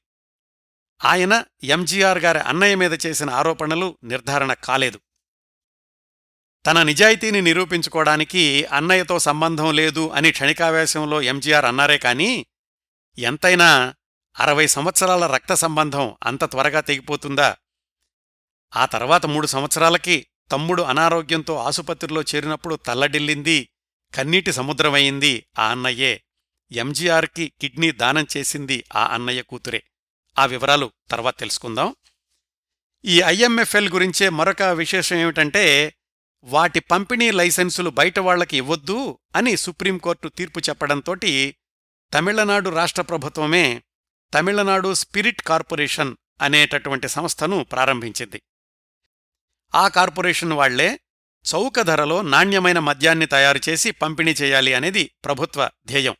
[1.05, 4.99] ఆయన ఎంజీఆర్ గారి అన్నయ్య మీద చేసిన ఆరోపణలు నిర్ధారణ కాలేదు.
[6.67, 12.45] తన నిజాయితీని నిరూపించుకోవడానికి అన్నయ్యతో సంబంధం లేదు అని క్షణికావేశంలో ఎంజీఆర్ అన్నారే కాని
[13.17, 13.95] ఎంతైనా
[14.39, 17.55] అరవై సంవత్సరాల రక్త సంబంధం అంత త్వరగా తెగిపోతుందా?
[18.75, 23.69] ఆ తర్వాత మూడు సంవత్సరాలకి తమ్ముడు అనారోగ్యంతో ఆసుపత్రిలో చేరినప్పుడు తల్లడిల్లింది
[24.15, 26.23] కన్నీటి సముద్రమయింది ఆ అన్నయ్యే.
[26.71, 29.83] ఎంజీఆర్కి కిడ్నీ దానం చేసింది ఆ అన్నయ్య కూతురే.
[30.39, 31.95] ఆ వివరాలు తర్వాత తెలుసుకుందాం.
[33.05, 35.93] ఈ ఐఎంఎఫ్ఎల్ గురించే మరొక విశేషం ఏమిటంటే
[36.43, 41.55] వాటి పంపిణీ లైసెన్సులు బయట వాళ్ళకి ఇవ్వొద్దు అని సుప్రీంకోర్టు తీర్పు చెప్పడంతోటి
[42.13, 43.83] తమిళనాడు రాష్ట్ర ప్రభుత్వమే
[44.33, 48.41] తమిళనాడు స్పిరిట్ కార్పొరేషన్ అనేటటువంటి సంస్థను ప్రారంభించింది.
[49.75, 50.99] ఆ కార్పొరేషన్ వాళ్ళే
[51.53, 56.15] చౌక ధరలో నాణ్యమైన మద్యాన్ని తయారు చేసి పంపిణీ చేయాలి అనేది ప్రభుత్వ ధ్యేయం.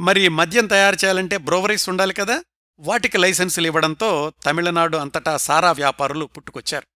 [0.00, 2.44] మరి మద్యం తయారు చేయాలంటే బ్రోవరీస్ ఉండాలి కదా?
[2.78, 6.91] వాటికి లైసెన్సులు ఇవ్వడంతో తమిళనాడు అంతటా సారా వ్యాపారులు పుట్టుకొచ్చారు.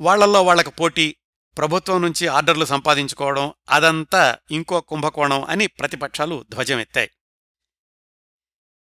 [0.00, 1.16] వాళ్ళల్లో వాళ్ళకు పోటీ
[1.58, 7.10] ప్రభుత్వం నుంచి ఆర్డర్లు సంపాదించుకోవడం అదంతా ఇంకో కుంభకోణం అని ప్రతిపక్షాలు ధ్వజమెత్తాయి.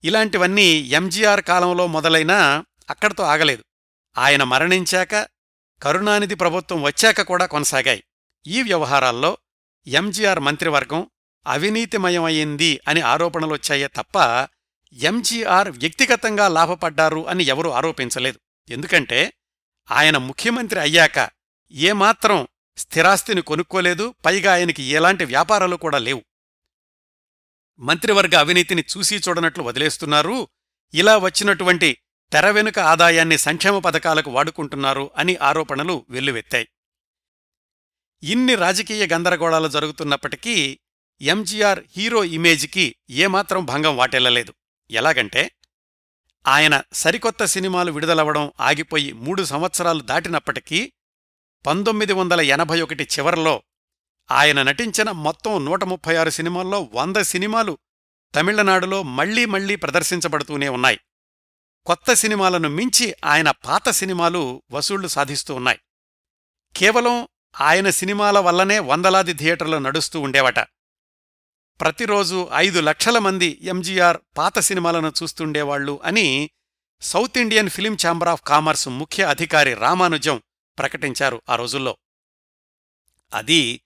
[0.05, 3.65] ఇలాంటివన్నీ ఎంజీఆర్ కాలంలో మొదలైనా అక్కడితో ఆగలేదు.
[4.19, 5.15] ఆయన మరణించాక
[5.83, 8.05] కరుణానిధి ప్రభుత్వం వచ్చాక కూడా కొనసాగాయి.
[8.47, 9.39] ఈ వ్యవహారాల్లో
[9.87, 11.11] ఎంజీఆర్ మంత్రివర్గం
[11.47, 14.49] అవినీతిమయమైంది అని ఆరోపణలొచ్చాయే తప్ప
[14.93, 18.41] ఎంజీఆర్ వ్యక్తిగతంగా లాభపడ్డారు అని ఎవరూ ఆరోపించలేదు.
[18.71, 19.33] ఎందుకంటే
[19.91, 21.31] ఆయన ముఖ్యమంత్రి అయ్యాక
[21.73, 26.23] ఏమాత్రం స్థిరాస్తిని కొనుక్కోలేదు పైగా ఆయనకి ఎలాంటి వ్యాపారాలు కూడా లేవు.
[27.79, 30.49] మంత్రివర్గ అవినీతిని చూసీ చూడనట్లు వదిలేస్తున్నారు
[30.95, 31.99] ఇలా వచ్చినటువంటి
[32.33, 36.69] తెర వెనుక ఆదాయాన్ని సంక్షేమ పథకాలకు వాడుకుంటున్నారు అని ఆరోపణలు వెల్లువెత్తాయి.
[38.23, 40.79] ఇన్ని రాజకీయ గందరగోళాలు జరుగుతున్నప్పటికీ
[41.21, 44.55] ఎంజీఆర్ హీరో ఇమేజ్కి ఏమాత్రం భంగం వాటిల్లలేదు.
[44.91, 45.51] ఎలాగంటే
[46.47, 50.93] ఆయన సరికొత్త సినిమాలు విడుదలవడం ఆగిపోయి మూడు సంవత్సరాలు దాటినప్పటికీ
[51.67, 53.63] పంతొమ్మిది వందల ఎనభై ఒకటి చివరలో
[54.31, 57.79] ఆయన నటించిన మొత్తం నూట ముప్పై ఆరు సినిమాల్లో వంద సినిమాలు
[58.35, 61.01] తమిళనాడులో మళ్ళీ మళ్ళీ ప్రదర్శించబడుతూనే ఉన్నాయి.
[61.87, 65.79] కొత్త సినిమాలను మించి ఆయన పాత సినిమాలు వసూళ్ళు సాధిస్తూ ఉన్నాయి.
[66.77, 67.29] కేవలం
[67.61, 70.59] ఆయన సినిమాల వల్లనే వందలాది థియేటర్లు నడుస్తూ ఉండేవట.
[71.83, 76.51] ప్రతిరోజు ఐదు లక్షల మంది ఎంజీఆర్ పాత సినిమాలను చూస్తుండేవాళ్ళు అని
[77.01, 80.43] South Indian Film Chamber of Commerce ముఖ్య అధికారి రామానుజం
[80.79, 81.97] ప్రకటించారు ఆ రోజుల్లో.
[83.35, 83.81] అది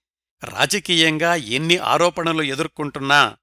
[0.44, 3.36] రాజకీయంగా ఎన్ని ఆరోపణలు ఎదుర్కొంటున్నా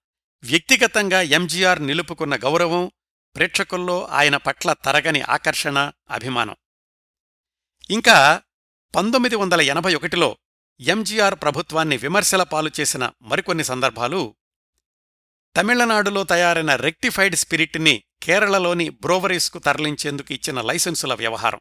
[0.44, 2.92] వ్యక్తిగతంగా ఎంజీఆర్ నిలుపుకున్న గౌరవం
[3.36, 6.56] ప్రేక్షకుల్లో ఆయన పట్ల తరగని ఆకర్షణ అభిమానం.
[7.90, 8.42] ఇంకా
[8.96, 10.38] పంతొమ్మిది వందల ఎనభై ఒకటిలో
[10.80, 14.36] ఎంజీఆర్ ప్రభుత్వాన్ని విమర్శల పాలు చేసిన మరికొన్ని సందర్భాలు
[15.56, 21.60] తమిళనాడులో తయారైన రెక్టిఫైడ్ స్పిరిట్ని కేరళలోని బ్రోవరీస్కు తరలించేందుకు ఇచ్చిన లైసెన్సుల వ్యవహారం.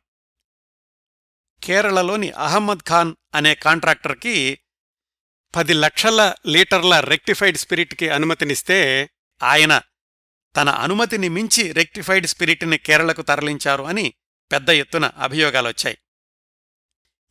[1.63, 4.59] కేరళలోని అహ్మద్ ఖాన్ అనే కాంట్రాక్టర్కి
[5.55, 9.11] పది లక్షల లీటర్ల రెక్టిఫైడ్ స్పిరిట్కి అనుమతినిస్తే
[9.43, 9.81] ఆయన
[10.57, 14.15] తన అనుమతిని మించి రెక్టిఫైడ్ స్పిరిట్ని కేరళకు తరలించారు అని
[14.53, 15.99] పెద్ద ఎత్తున అభియోగాలొచ్చాయి.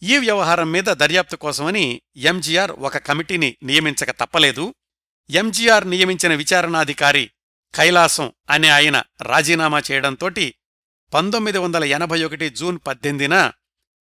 [0.03, 4.75] ఈ వ్యవహారం మీద దర్యాప్తు కోసమని ఎంజీఆర్ ఒక కమిటీని నియమించక తప్పలేదు.
[5.31, 7.31] ఎంజీఆర్ నియమించిన విచారణాధికారి
[7.75, 10.55] కైలాసం అనే ఆయన రాజీనామా చేయడంతోటి
[11.13, 13.51] పంతొమ్మిది వందల ఎనభై ఒకటి జూన్ పద్దెనిమిదిన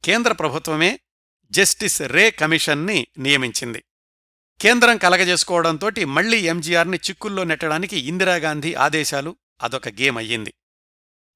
[0.04, 1.00] కేంద్ర ప్రభుత్వమే
[1.50, 3.84] జస్టిస్ రే కమిషన్ని నియమించింది.
[4.60, 10.54] కేంద్రం కలగజేసుకోవడంతోటి మళ్ళీ ఎంజీఆర్ని చిక్కుల్లో నెట్టడానికి ఇందిరాగాంధీ ఆదేశాలు అదొక గేమ్ అయ్యింది.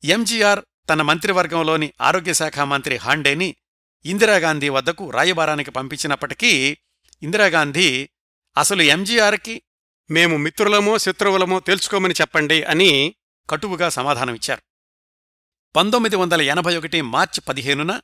[0.05, 3.57] ఎంజీఆర్ తన మంత్రివర్గంలోని ఆరోగ్యశాఖ మంత్రి హాండేని
[4.05, 6.79] ఇందిరాగాంధీ వద్దకు రాయబారానికి పంపించినప్పటికీ
[7.23, 8.09] ఇందిరాగాంధీ
[8.59, 9.63] అసలు ఎంజీఆర్కి
[10.11, 13.15] మేము మిత్రులమో శత్రువులమో తేల్చుకోమని చెప్పండి అని
[13.51, 14.63] కటువుగా సమాధానమిచ్చారు.
[15.77, 18.01] పంతొమ్మిది వందల ఎనభై ఒకటి మార్చి పదిహేనున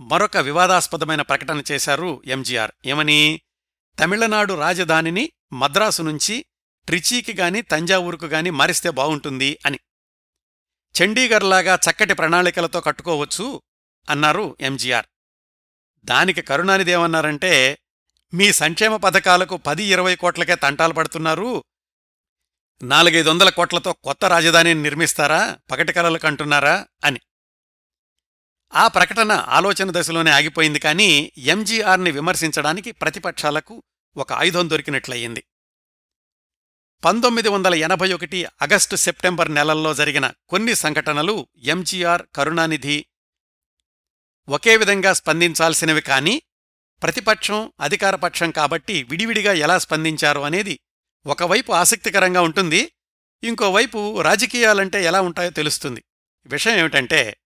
[0.00, 2.70] మరొక వివాదాస్పదమైన ప్రకటన చేశారు ఎంజీఆర్.
[2.86, 3.40] ఏమని?
[3.98, 6.44] తమిళనాడు రాజధానిని మద్రాసు నుంచి
[6.86, 9.78] ట్రిచీకి గాని తంజావూరుకు గాని మారిస్తే బావుంటుంది అని.
[11.02, 13.62] చండీగర్లాగా చక్కటి ప్రణాళికలతో కట్టుకోవచ్చు
[14.10, 15.06] అన్నారు ఎంజీఆర్.
[16.04, 17.78] దానికి కరుణానిదేమన్నారంటే
[18.34, 21.64] మీ సంక్షేమ పథకాలకు పది ఇరవై కోట్లకే తంటాలు పడుతున్నారు.
[22.82, 25.58] నాలుగైదు వందల కోట్లతో కొత్త రాజధానిని నిర్మిస్తారా?
[25.70, 26.86] పగటి కలలు కంటున్నారా?
[27.04, 27.20] అని.
[28.74, 33.82] ఆ ప్రకటన ఆలోచన దశలోనే ఆగిపోయింది కానీ ఎంజీఆర్ని విమర్శించడానికి ప్రతిపక్షాలకు
[34.16, 35.44] ఒక ఆయుధం దొరికినట్లయింది.
[37.04, 43.06] పంతొమ్మిది వందల ఎనభై ఒకటి అగస్టు సెప్టెంబర్ నెలల్లో జరిగిన కొన్ని సంఘటనలు ఎంజీఆర్ కరుణానిధి
[44.48, 46.42] ఒకే విధంగా స్పందించాల్సినవి కానీ
[47.02, 50.80] ప్రతిపక్షం అధికారపక్షం కాబట్టి విడివిడిగా ఎలా స్పందించారు అనేది
[51.26, 52.92] ఒకవైపు ఆసక్తికరంగా ఉంటుంది
[53.42, 56.04] ఇంకోవైపు రాజకీయాలంటే ఎలా ఉంటాయో తెలుస్తుంది.
[56.46, 57.36] విషయం ఏమిటంటే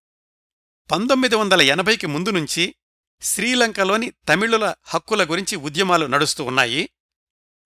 [0.91, 2.75] పంతొమ్మిది వందల ఎనభైకి ముందు నుంచి
[3.23, 6.89] శ్రీలంకలోని తమిళుల హక్కుల గురించి ఉద్యమాలు నడుస్తూ ఉన్నాయి.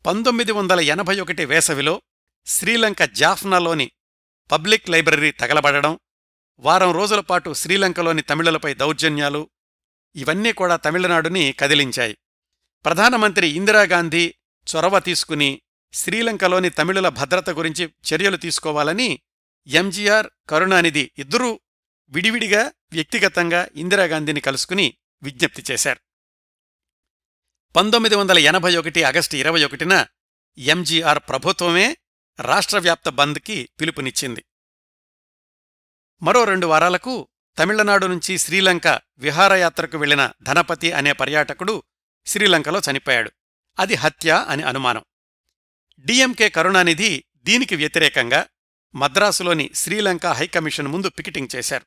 [0.06, 2.02] పంతొమ్మిది వందల ఎనభై ఒకటి వేసవిలో
[2.46, 3.90] శ్రీలంక జాఫ్నాలోని
[4.52, 5.98] పబ్లిక్ లైబ్రరీ తగలబడడం
[6.58, 9.50] వారం రోజుల పాటు శ్రీలంకలోని తమిళులపై దౌర్జన్యాలు
[10.16, 12.18] ఇవన్నీ కూడా తమిళనాడుని కదిలించాయి.
[12.84, 14.34] ప్రధానమంత్రి ఇందిరాగాంధీ
[14.66, 19.20] చొరవ తీసుకుని శ్రీలంకలోని తమిళుల భద్రత గురించి చర్యలు తీసుకోవాలని
[19.66, 21.60] ఎంజీఆర్ కరుణానిధి ఇద్దరూ
[22.08, 26.00] విడివిడిగా వ్యక్తిగతంగా ఇందిరాగాంధీని కలుసుకుని విజ్ఞప్తి చేశారు.
[27.76, 30.06] పంతొమ్మిది వందల ఎనభై ఒకటి ఆగస్టు ఇరవై ఒకటిన
[30.58, 31.96] ఎంజీఆర్ ప్రభుత్వమే
[32.40, 34.44] రాష్ట్రవ్యాప్త బంద్కి పిలుపునిచ్చింది.
[36.22, 41.82] మరో రెండు వారాలకు తమిళనాడు నుంచి శ్రీలంక విహారయాత్రకు వెళ్ళిన ధనపతి అనే పర్యాటకుడు
[42.26, 43.32] శ్రీలంకలో చనిపోయాడు.
[43.78, 45.04] అది హత్య అని అనుమానం.
[45.98, 48.46] డిఎంకే కరుణానిధి దీనికి వ్యతిరేకంగా
[48.94, 51.86] మద్రాసులోని శ్రీలంక హైకమిషన్ ముందు పికెటింగ్ చేశారు.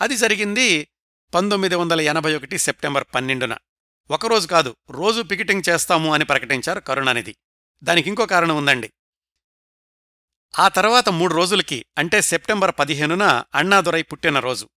[0.00, 0.88] అది జరిగింది
[1.34, 3.56] పంతొమ్మిది వందల ఎనభై ఒకటి సెప్టెంబర్ పన్నెండున.
[4.10, 7.36] ఒకరోజు కాదు రోజు పికెటింగ్ చేస్తాము అని ప్రకటించారు కరుణానిధి.
[7.82, 8.92] దానికింకో కారణం ఉందండి.
[10.58, 14.68] ఆ తర్వాత మూడు రోజులకి అంటే సెప్టెంబర్ పదిహేనున అన్నాదురై పుట్టినరోజు.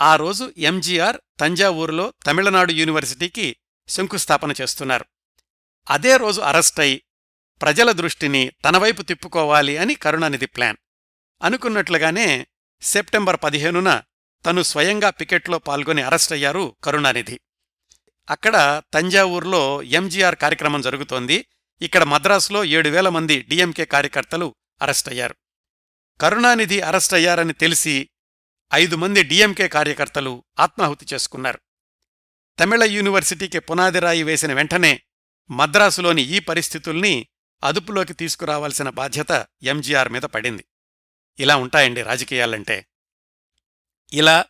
[0.00, 3.56] ఆ రోజు ఎంజీఆర్ తంజావూరులో తమిళనాడు యూనివర్సిటీకి
[3.88, 5.04] శంకుస్థాపన చేస్తున్నారు.
[5.90, 7.02] అదే రోజు అరెస్టై
[7.62, 10.76] ప్రజల దృష్టిని తనవైపు తిప్పుకోవాలి అని కరుణానిధి ప్లాన్.
[11.42, 12.46] అనుకున్నట్లుగానే
[12.82, 14.02] సెప్టెంబర్ పదిహేనున
[14.46, 17.40] తను స్వయంగా పికెట్లో పాల్గొని అరెస్టయ్యారు కరుణానిధి.
[18.30, 21.46] అక్కడ తంజావూరులో ఎంజీఆర్ కార్యక్రమం జరుగుతోంది.
[21.82, 25.34] ఇక్కడ మద్రాసులో ఏడు వేల మంది డిఎంకే కార్యకర్తలు అరెస్టయ్యారు
[26.20, 28.08] కరుణానిధి అరెస్టయ్యారని తెలిసి
[28.74, 31.60] ఐదు మంది డిఎంకే కార్యకర్తలు ఆత్మాహుతి చేసుకున్నారు.
[32.58, 35.02] తమిళ యూనివర్సిటీకి పునాదిరాయి వేసిన వెంటనే
[35.50, 37.28] మద్రాసులోని ఈ పరిస్థితుల్ని
[37.64, 40.64] అదుపులోకి తీసుకురావాల్సిన బాధ్యత ఎంజీఆర్ మీద పడింది.
[41.38, 42.86] ఇలా ఉంటాయండి రాజకీయాలంటే.
[44.12, 44.44] ఇలా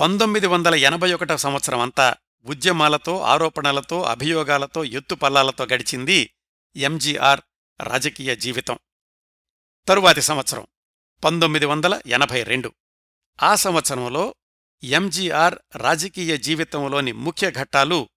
[0.00, 6.34] పంతొమ్మిది వందల ఎనభై ఒకటో సంవత్సరం అంతా ఉద్యమాలతో ఆరోపణలతో అభియోగాలతో ఎత్తుపల్లాలతో గడిచింది
[6.76, 7.40] ఎంజీఆర్
[7.80, 8.78] రాజకీయ జీవితం.
[9.88, 10.66] తరువాతి సంవత్సరం
[11.24, 12.74] పంతొమ్మిది వందల ఎనభై రెండు.
[13.42, 14.34] ఆ సంవత్సరంలో
[14.82, 18.08] ఎంజీఆర్ రాజకీయ జీవితంలోని ముఖ్య ఘట్టాలు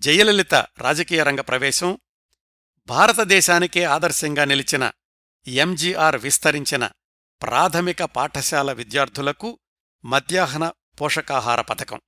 [0.00, 1.98] జయలలిత రాజకీయ రంగ ప్రవేశం
[2.86, 4.92] భారతదేశానికే ఆదర్శంగా నిలిచిన
[5.46, 6.90] ఎంజీఆర్ విస్తరించిన
[7.42, 9.58] ప్రాథమిక పాఠశాల విద్యార్థులకు
[10.04, 12.00] మధ్యాహ్న పోషకాహార పథకం.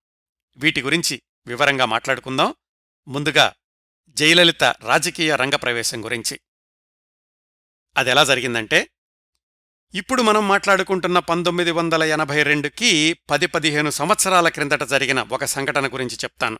[0.56, 2.54] వీటి గురించి వివరంగా మాట్లాడుకుందాం.
[3.08, 3.54] ముందుగా
[4.08, 6.40] జయలలిత రాజకీయ రంగ ప్రవేశం గురించి.
[7.96, 8.90] అదెలా జరిగిందంటే
[9.94, 16.16] ఇప్పుడు మనం మాట్లాడుకుంటున్న పంతొమ్మిది వందల ఎనభై రెండుకి పది పదిహేను సంవత్సరాల క్రిందట జరిగిన ఒక సంఘటన గురించి
[16.16, 16.58] చెప్తాను.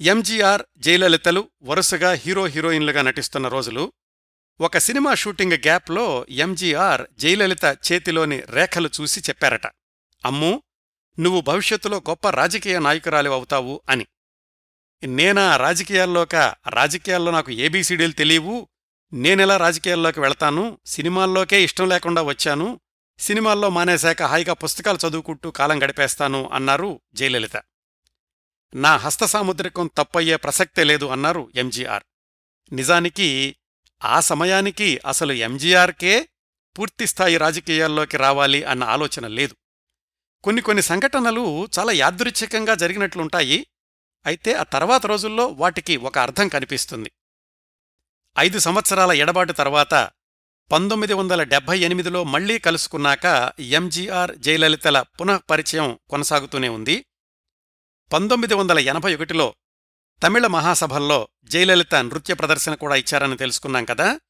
[0.00, 3.92] ఎంజీఆర్ జయలలితలు వరుసగా హీరో హీరోయిన్లుగా నటిస్తున్న రోజులు
[4.60, 9.66] ఒక సినిమా షూటింగ్ గ్యాప్లో ఎంజీఆర్ జయలలిత చేతిలోని రేఖలు చూసి చెప్పారట.
[10.24, 10.62] అమ్మూ
[11.18, 14.06] నువ్వు భవిష్యత్తులో గొప్ప రాజకీయ నాయకురాలి అవుతావు అని.
[15.06, 16.34] నేనా రాజకీయాల్లోక?
[16.68, 18.68] రాజకీయాల్లో నాకు ఏబీసీడీలు తెలియవు?
[19.14, 20.78] నేనెలా రాజకీయాల్లోకి వెళతాను?
[20.86, 22.80] సినిమాల్లోకే ఇష్టం లేకుండా వచ్చాను.
[23.18, 27.56] సినిమాల్లో మానేశాక హాయిగా పుస్తకాలు చదువుకుంటూ కాలం గడిపేస్తాను అన్నారు జయలలిత.
[28.74, 32.02] నా హస్త సాముద్రికం తప్పయ్యే ప్రసక్తే లేదు అన్నారు ఎంజీఆర్.
[32.72, 33.56] నిజానికి
[34.04, 36.28] ఆ సమయానికి అసలు ఎంజీఆర్కే
[36.78, 39.56] పూర్తిస్థాయి రాజకీయాల్లోకి రావాలి అన్న ఆలోచన లేదు.
[40.44, 43.66] కొన్ని కొన్ని సంఘటనలు చాలా యాదృచ్ఛికంగా జరిగినట్లుంటాయి.
[44.26, 47.10] అయితే ఆ తర్వాత రోజుల్లో వాటికి ఒక అర్థం కనిపిస్తుంది.
[48.38, 50.10] ఐదు సంవత్సరాల ఎడబాటు తర్వాత
[50.72, 57.06] పంతొమ్మిది వందల డెబ్బై ఎనిమిదిలో మళ్ళీ కలుసుకున్నాక ఎంజీఆర్ జయలలితల పునఃపరిచయం కొనసాగుతూనే ఉంది.
[58.12, 59.54] పంతొమ్మిది వందల ఎనభై ఒకటిలో
[60.22, 64.20] తమిళ మహాసభల్లో జయలలిత నృత్య ప్రదర్శన కూడా ఇచ్చారని తెలుసుకున్నాం కదా.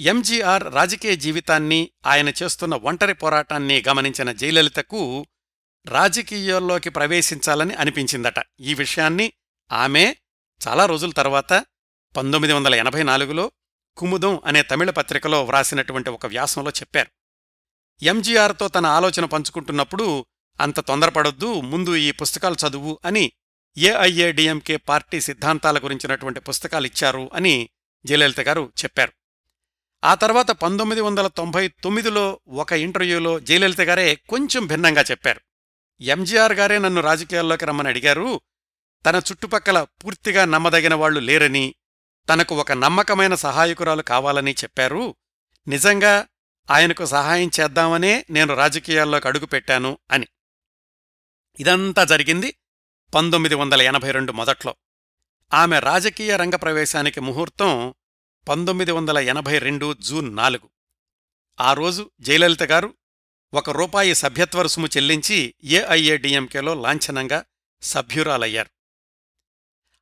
[0.00, 5.26] ఎంజీఆర్ రాజకీయ జీవితాన్ని ఆయన చేస్తున్న ఒంటరి పోరాటాన్ని గమనించిన జయలలితకు
[5.86, 8.42] రాజకీయాల్లోకి ప్రవేశించాలని అనిపించిందట.
[8.60, 9.32] ఈ విషయాన్ని
[9.72, 10.16] ఆమె
[10.68, 11.64] చాలా రోజుల తర్వాత
[12.18, 13.52] పంతొమ్మిది వందల ఎనభై నాలుగులో
[13.96, 17.08] కుముదం అనే తమిళ పత్రికలో వ్రాసినటువంటి ఒక వ్యాసంలో చెప్పారు.
[18.02, 20.26] ఎంజీఆర్తో తన ఆలోచన పంచుకుంటున్నప్పుడు
[20.60, 23.32] అంత తొందరపడొద్దు ముందు ఈ పుస్తకాలు చదువు అని
[23.78, 27.68] ఏఐఏడిఎంకే పార్టీ సిద్ధాంతాల గురించినటువంటి పుస్తకాలిచ్చారు అని
[28.06, 29.12] జయలలిత గారు చెప్పారు.
[30.04, 35.40] ఆ తర్వాత పంతొమ్మిది వందల తొంభై తొమ్మిదిలో ఒక ఇంటర్వ్యూలో జయలలిత గారే కొంచెం భిన్నంగా చెప్పారు.
[36.00, 38.40] ఎంజీఆర్ గారే నన్ను రాజకీయాల్లోకి రమ్మని అడిగారు.
[39.06, 41.74] తన చుట్టుపక్కల పూర్తిగా నమ్మదగిన వాళ్ళు లేరని
[42.28, 45.14] తనకు ఒక నమ్మకమైన సహాయకురాలు కావాలని చెప్పారు.
[45.68, 46.26] నిజంగా
[46.70, 50.26] ఆయనకు సహాయం చేద్దామనే నేను రాజకీయాల్లోకి అడుగుపెట్టాను అని.
[51.60, 52.56] ఇదంతా జరిగింది
[53.14, 54.76] పంతొమ్మిది వందల ఎనభై రెండు మొదట్లో.
[55.54, 57.94] ఆమె రాజకీయ రంగ ప్రవేశానికి ముహూర్తం
[58.48, 60.70] పంతొమ్మిది వందల ఎనభై రెండు జూన్ నాలుగు.
[61.60, 62.94] ఆ రోజు జయలలిత గారు
[63.54, 67.44] ఒక రూపాయి సభ్యత్వ రుసుము చెల్లించి ఏఐఏడిఎంకేలో లాంఛనంగా
[67.82, 68.77] సభ్యురాలయ్యారు.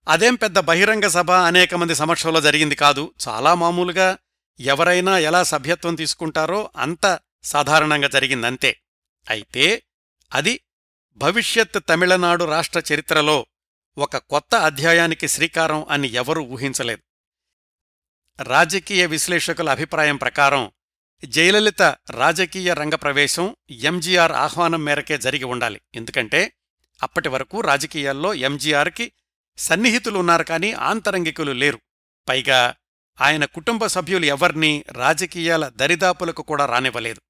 [0.09, 3.15] అదేం పెద్ద బహిరంగ సభ అనేక మంది సమక్షంలో జరిగింది కాదు.
[3.29, 4.19] చాలా మామూలుగా
[4.61, 8.77] ఎవరైనా ఎలా సభ్యత్వం తీసుకుంటారో అంత సాధారణంగా జరిగిందంతే.
[9.31, 9.83] అయితే
[10.35, 10.61] అది
[11.17, 13.47] భవిష్యత్ తమిళనాడు రాష్ట్ర చరిత్రలో
[13.99, 17.03] ఒక కొత్త అధ్యాయానికి శ్రీకారం అని ఎవరూ ఊహించలేదు.
[18.43, 20.71] రాజకీయ విశ్లేషకుల అభిప్రాయం ప్రకారం
[21.25, 25.81] జయలలిత రాజకీయ రంగ ప్రవేశం ఎంజీఆర్ ఆహ్వానం మేరకే జరిగి ఉండాలి.
[25.95, 26.53] ఎందుకంటే
[27.03, 29.13] అప్పటి వరకు రాజకీయాల్లో ఎంజీఆర్కి
[29.59, 31.81] సన్నిహితులు ఉన్నారు కానీ ఆంతరంగికులు లేరు.
[32.29, 32.75] పైగా
[33.21, 37.21] ఆయన కుటుంబ సభ్యులు ఎవర్నీ రాజకీయాల దరిదాపులకు కూడా రానివ్వలేదు.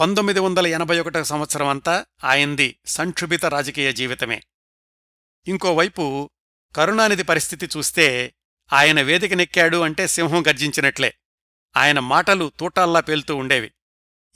[0.00, 4.42] పంతొమ్మిది వందల ఎనభై ఒకటో సంవత్సరం అంతా ఆయంది సంక్షుభిత రాజకీయ జీవితమే.
[5.48, 6.30] ఇంకోవైపు
[6.76, 8.34] కరుణానిధి పరిస్థితి చూస్తే
[8.72, 11.14] ఆయన వేదికనెక్కాడు అంటే సింహం గర్జించినట్లే.
[11.76, 13.72] ఆయన మాటలు తూటాల్లా పేలుతూ ఉండేవి.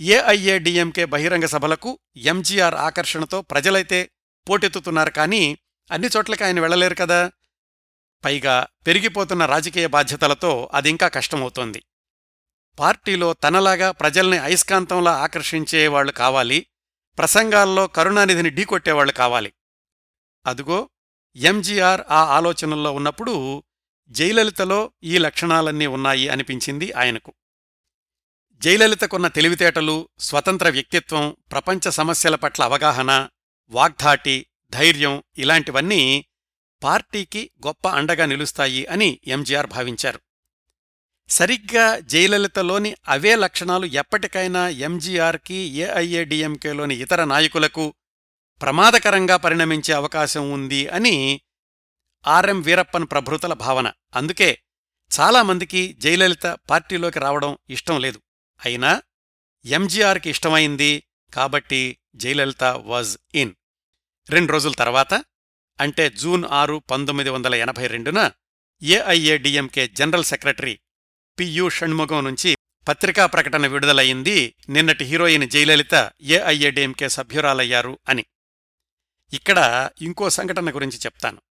[0.01, 4.11] ఏఐఏడిఎంకే బహిరంగ సభలకు ఎంజీఆర్ ఆకర్షణతో ప్రజలైతే
[4.49, 5.59] పోటెత్తుతున్నారు కానీ
[5.91, 7.33] అన్ని చోట్లకి ఆయన వెళ్ళలేరు కదా.
[8.25, 11.83] పైగా పెరిగిపోతున్న రాజకీయ బాధ్యతలతో అదింకా కష్టమవుతోంది.
[12.79, 16.67] పార్టీలో తనలాగా ప్రజల్ని అయస్కాంతంలా ఆకర్షించేవాళ్ళు కావాలి.
[17.19, 19.53] ప్రసంగాల్లో కరుణానిధిని ఢీకొట్టేవాళ్ళు కావాలి.
[20.47, 20.91] అదుగో
[21.37, 23.65] ఎంజీఆర్ ఆ ఆలోచనల్లో ఉన్నప్పుడు
[24.09, 27.35] జయలలితలో ఈ లక్షణాలన్నీ ఉన్నాయి అనిపించింది ఆయనకు.
[28.55, 33.29] జయలలితకున్న తెలివితేటలు స్వతంత్ర వ్యక్తిత్వం ప్రపంచ సమస్యల పట్ల అవగాహన
[33.71, 36.27] వాగ్ధాటి ధైర్యం ఇలాంటివన్నీ
[36.85, 40.21] పార్టీకి గొప్ప అండగా నిలుస్తాయి అని ఎంజీఆర్ భావించారు.
[41.29, 47.95] సరిగ్గా జయలలితలోని అవే లక్షణాలు ఎప్పటికైనా ఎంజీఆర్కి ఏఐఏడిఎంకేలోని ఇతర నాయకులకు
[48.63, 51.41] ప్రమాదకరంగా పరిణమించే అవకాశం ఉంది అని
[52.27, 53.93] ఆర్ఎం వీరప్పన్ ప్రభృతుల భావన.
[54.15, 54.63] అందుకే
[55.21, 58.23] చాలామందికి జయలలిత పార్టీలోకి రావడం ఇష్టం లేదు.
[58.65, 59.03] అయినా
[59.65, 61.03] ఎంజీఆర్కి ఇష్టమైంది
[61.35, 63.55] కాబట్టి జయలలిత వాజ్ ఇన్.
[64.31, 65.15] రెండు రోజుల తర్వాత
[65.81, 68.31] అంటే జూన్ ఆరు పంతొమ్మిది వందల ఎనభై రెండున
[68.83, 70.79] AIADMK general secretary
[71.39, 72.57] P U Shanmugam నుంచి
[72.89, 74.55] పత్రికా ప్రకటన విడుదలయ్యింది.
[74.69, 78.25] నిన్నటి హీరోయిన్ జయలలిత ఏఐఏడిఎంకే సభ్యురాలయ్యారు అని.
[79.33, 81.43] ఇక్కడ ఇంకో సంఘటన గురించి చెప్తాను.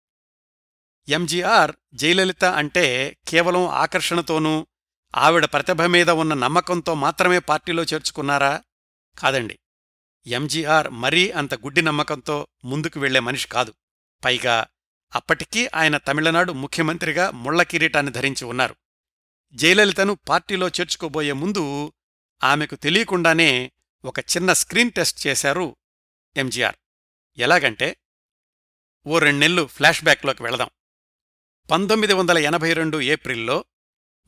[1.08, 4.66] ఎంజీఆర్ జయలలిత అంటే కేవలం ఆకర్షణతోనూ
[5.14, 8.62] ఆవిడ ప్రతిభ మీద ఉన్న నమ్మకంతో మాత్రమే పార్టీలో చేర్చుకున్నారా?
[9.18, 9.58] కాదండి.
[10.26, 13.74] ఎంజీఆర్ మరీ అంత గుడ్డి నమ్మకంతో ముందుకు వెళ్ళే మనిషి కాదు.
[14.24, 14.66] పైగా
[15.14, 18.76] అప్పటికీ ఆయన తమిళనాడు ముఖ్యమంత్రిగా ముళ్ళ కిరీటాన్ని ధరించి ఉన్నారు.
[19.52, 21.92] జయలలితను పార్టీలో చేర్చుకోబోయే ముందు
[22.44, 23.72] ఆమెకు తెలియకుండానే
[24.04, 25.76] ఒక చిన్న స్క్రీన్ టెస్ట్ చేశారు
[26.37, 26.76] ఎంజీఆర్.
[27.38, 27.96] ఎలాగంటే
[29.06, 30.70] ఓ రెండెళ్ళు ఫ్లాష్ బ్యాక్లోకి వెళదాం.
[31.70, 33.64] పంతొమ్మిది వందల ఎనభై రెండు ఏప్రిల్లో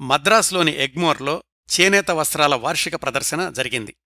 [0.00, 3.96] మద్రాసులోని ఎగ్మోర్లో చేనేత వస్త్రాల వార్షిక ప్రదర్శన జరిగింది.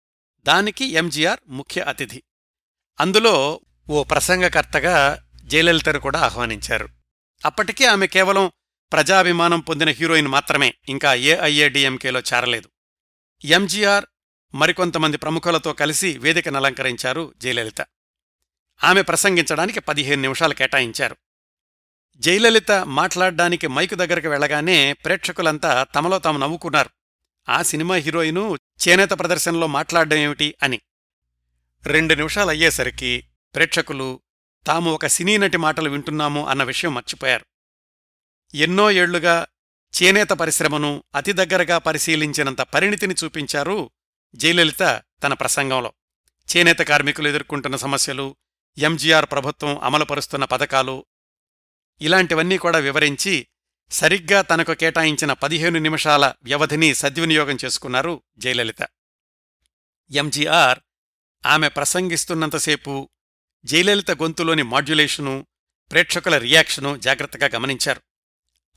[0.44, 2.22] దానికి ఎంజీఆర్ ముఖ్య అతిథి.
[3.00, 6.88] అందులో ఓ ప్రసంగకర్తగా జయలలితను కూడా ఆహ్వానించారు.
[7.44, 8.53] అప్పటికే ఆమె కేవలం
[8.92, 12.70] ప్రజాభిమానం పొందిన హీరోయిన్ మాత్రమే ఇంకా ఏఐఏడిఎంకేలో చేరలేదు.
[13.44, 14.07] ఎంజీఆర్
[14.55, 17.81] మరికొంతమంది ప్రముఖులతో కలిసి వేదికను అలంకరించారు జయలలిత.
[18.85, 21.16] ఆమె ప్రసంగించడానికి పదిహేను నిమిషాలు కేటాయించారు.
[22.16, 26.90] జయలలిత మాట్లాడ్డానికి మైకు దగ్గరకు వెళ్ళగానే ప్రేక్షకులంతా తమలో తాము నవ్వుకున్నారు.
[27.48, 30.81] ఆ సినిమా హీరోయిను చేనేత ప్రదర్శనలో మాట్లాడడం ఏమిటి అని.
[31.87, 33.24] రెండు నిమిషాలయ్యేసరికి
[33.55, 34.20] ప్రేక్షకులు
[34.66, 37.46] తాము ఒక సినీ నటి మాటలు వింటున్నాము అన్న విషయం మర్చిపోయారు.
[38.55, 39.46] ఎన్నో ఏళ్ళుగా
[40.03, 43.90] చేనేత పరిశ్రమను అతి దగ్గరగా పరిశీలించినంత పరిణితిని చూపించారు
[44.35, 45.92] జయలలిత తన ప్రసంగంలో.
[46.57, 48.37] చేనేత కార్మికులు ఎదుర్కొంటున్న సమస్యలు
[48.79, 51.05] ఎంజీఆర్ ప్రభుత్వం అమలుపరుస్తున్న పథకాలు
[52.00, 53.46] ఇలాంటివన్నీ కూడా వివరించి
[53.92, 58.88] సరిగ్గా తనకు కేటాయించిన పదిహేను నిమిషాల వ్యవధిని సద్వినియోగం చేసుకున్నారు జయలలిత.
[60.11, 60.79] ఎంజీఆర్
[61.46, 63.11] ఆమె ప్రసంగిస్తున్నంతసేపు
[63.64, 65.46] జయలలిత గొంతులోని మాడ్యులేషను
[65.90, 68.03] ప్రేక్షకుల రియాక్షను జాగ్రత్తగా గమనించారు.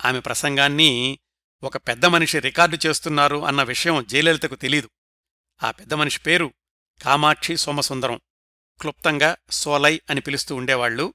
[0.05, 1.19] ఆమె ప్రసంగాన్ని
[1.63, 4.89] ఒక పెద్ద మనిషి రికార్డు చేస్తున్నారు అన్న విషయం జయలలితకు తెలీదు.
[5.63, 6.53] ఆ పెద్ద మనిషి పేరు
[7.01, 8.21] కామాక్షి సోమసుందరం.
[8.81, 11.13] క్లుప్తంగా సోలై అని పిలుస్తూ ఉండేవాళ్ళు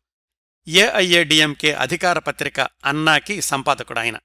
[0.69, 4.19] ఏఐఏడిఎంకే అధికార పత్రిక అన్నాకి సంపాదకుడాయన.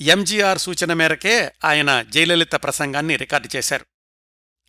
[0.00, 3.86] ఎంజీఆర్ సూచన మేరకే ఆయన జయలలిత ప్రసంగాన్ని రికార్డు చేశారు.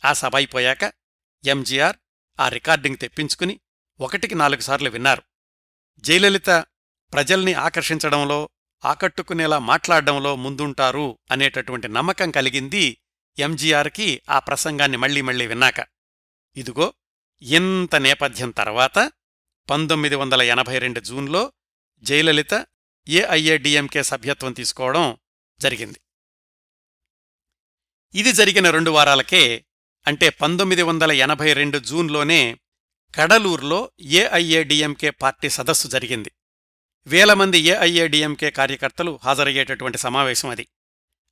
[0.04, 0.92] ఆ సభ అయిపోయాక
[1.44, 1.96] ఎంజీఆర్
[2.40, 3.60] ఆ రికార్డింగ్ తెప్పించుకుని
[4.00, 5.22] ఒకటికి నాలుగు సార్లు విన్నారు.
[5.98, 6.64] జయలలిత
[7.12, 8.50] ప్రజల్ని ఆకర్షించడంలో
[8.84, 12.98] ఆకట్టుకునేలా మాట్లాడడంలో ముందుంటారు అనేటటువంటి నమ్మకం కలిగింది
[13.38, 15.86] ఎంజీఆర్కి ఆ ప్రసంగాన్ని మళ్ళీ మళ్ళీ విన్నాక.
[16.56, 16.94] ఇదిగో
[17.42, 19.12] ఇంత నేపథ్యం తర్వాత
[19.70, 21.52] పంతొమ్మిది వందల ఎనభై రెండు జూన్లో
[22.02, 22.66] జయలలిత
[23.08, 25.16] ఏఐఏడిఎంకే సభ్యత్వం తీసుకోవడం
[25.60, 26.00] జరిగింది.
[28.14, 29.64] ఇది జరిగిన రెండు వారాలకే
[30.06, 32.58] అంటే పంతొమ్మిది వందల ఎనభై రెండు జూన్లోనే
[33.14, 36.30] కడలూర్లో ఏఐఏడిఎంకే పార్టీ సదస్సు జరిగింది.
[37.06, 40.68] వేల మంది ఏఐఏడిఎంకే కార్యకర్తలు హాజరయ్యేటటువంటి సమావేశం అది.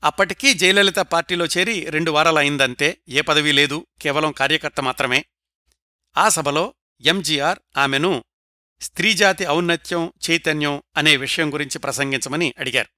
[0.05, 5.25] అప్పటికీ జయలలిత పార్టీలో చేరి రెండు వారాలైందంతే ఏ పదవీ లేదు కేవలం కార్యకర్త మాత్రమే.
[6.19, 8.25] ఆ సభలో ఎంజీఆర్ ఆమెను
[8.81, 12.89] స్త్రీజాతి ఔన్నత్యం చైతన్యం అనే విషయం గురించి ప్రసంగించమని అడిగారు.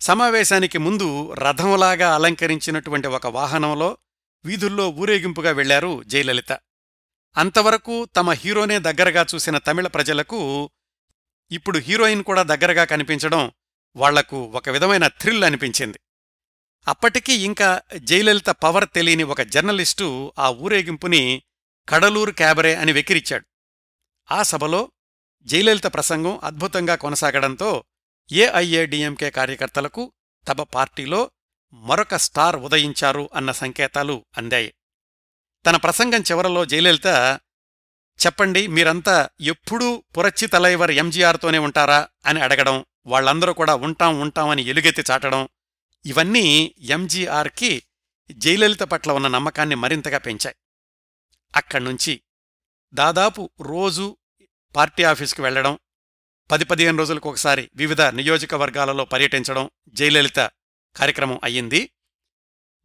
[0.00, 3.98] సమావేశానికి ముందు రథంలాగా అలంకరించినటువంటి ఒక వాహనంలో
[4.44, 6.52] వీధుల్లో ఊరేగింపుగా వెళ్ళారు జయలలిత.
[7.36, 10.70] అంతవరకు తమ హీరోనే దగ్గరగా చూసిన తమిళ ప్రజలకు
[11.50, 13.52] ఇప్పుడు హీరోయిన్ కూడా దగ్గరగా కనిపించడం
[13.96, 16.00] వాళ్ళకు ఒక విధమైన థ్రిల్ అనిపించింది.
[16.88, 21.42] అప్పటికీ ఇంకా జయలలిత పవర్ తెలియని ఒక జర్నలిస్టు ఆ ఊరేగింపుని
[21.88, 23.46] కడలూరు క్యాబరే అని వెకిరిచ్చాడు
[24.30, 24.92] ఆ సభలో
[25.46, 27.84] జయలలిత ప్రసంగం అద్భుతంగా కొనసాగడంతో
[28.32, 30.12] ఏఐఏడిఎంకే కార్యకర్తలకు
[30.48, 31.30] తమ పార్టీలో
[31.72, 34.74] మరొక స్టార్ ఉదయించారు అన్న సంకేతాలు అందాయి.
[35.66, 37.06] తన ప్రసంగం చివరలో జయలలిత
[38.26, 45.04] చెప్పండి మీరంతా ఎప్పుడూ పురచ్చి తలైవర్ ఎంజీఆర్తోనే ఉంటారా అని అడగడం వాళ్ళందరూ కూడా ఉంటాం ఉంటాం అని ఎలుగెత్తి
[45.10, 45.48] చాటడం
[46.04, 47.82] ఇవన్నీ ఎంజీఆర్కి
[48.32, 50.56] జయలలిత పట్ల ఉన్న నమ్మకాన్ని మరింతగా పెంచాయి.
[51.56, 52.22] అక్కడ్నుంచి
[52.94, 54.16] దాదాపు రోజూ
[54.76, 55.78] పార్టీ ఆఫీసుకు వెళ్ళడం
[56.50, 60.50] పది పదిహేను రోజులకు ఒకసారి వివిధ నియోజకవర్గాలలో పర్యటించడం జయలలిత
[60.96, 61.90] కార్యక్రమం అయ్యింది.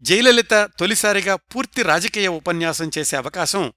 [0.01, 3.73] జయలలిత తొలిసారిగా పూర్తి రాజకీయ ఉపన్యాసం చేసే అవకాశం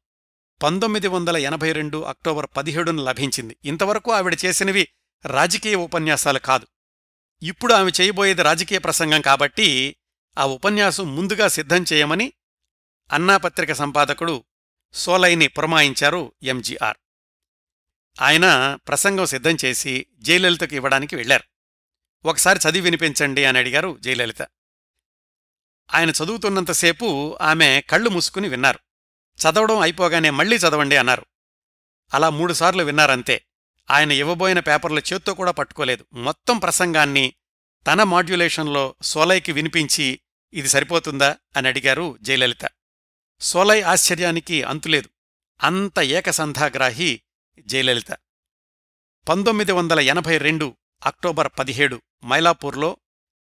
[0.62, 3.57] పంతొమ్మిది వందల ఎనభై రెండు అక్టోబర్ పదిహేడున లభించింది.
[3.64, 4.89] ఇంతవరకు ఆవిడ చేసినవి
[5.27, 6.67] రాజకీయ ఉపన్యాసాలు కాదు.
[7.43, 9.97] ఇప్పుడు ఆమె చేయబోయేది రాజకీయ ప్రసంగం కాబట్టి
[10.39, 12.33] ఆ ఉపన్యాసం ముందుగా సిద్ధం చేయమని
[13.12, 14.45] అన్నాపత్రిక సంపాదకుడు
[14.93, 16.97] సోలైని పురమాయించారు ఎంజీఆర్.
[18.20, 21.45] ఆయన ప్రసంగం సిద్ధం చేసి జయలలితకు ఇవ్వడానికి వెళ్ళారు
[22.24, 24.43] ఒకసారి చదివి వినిపించండి అని అడిగారు జయలలిత.
[25.95, 28.78] ఆయన చదువుతున్నంతసేపు ఆమె కళ్ళు మూసుకుని విన్నారు.
[29.36, 31.26] చదవడం అయిపోగానే మళ్ళీ చదవండి అన్నారు.
[32.14, 33.45] అలా మూడుసార్లు విన్నారంతే.
[33.91, 36.07] ఆయన ఇవ్వబోయిన పేపర్ల చేత్తో కూడా పట్టుకోలేదు.
[36.12, 37.34] మొత్తం ప్రసంగాన్ని
[37.86, 40.20] తన మాడ్యులేషన్లో సోలైకి వినిపించి
[40.53, 42.80] ఇది సరిపోతుందా అని అడిగారు జయలలిత.
[43.41, 45.09] సోలై ఆశ్చర్యానికి అంతులేదు.
[45.62, 47.22] అంత ఏకసంధాగ్రాహి
[47.61, 48.12] జయలలిత.
[49.28, 50.76] పంతొమ్మిది వందల ఎనభై రెండు
[51.07, 52.97] అక్టోబర్ పదిహేడు మైలాపూర్లో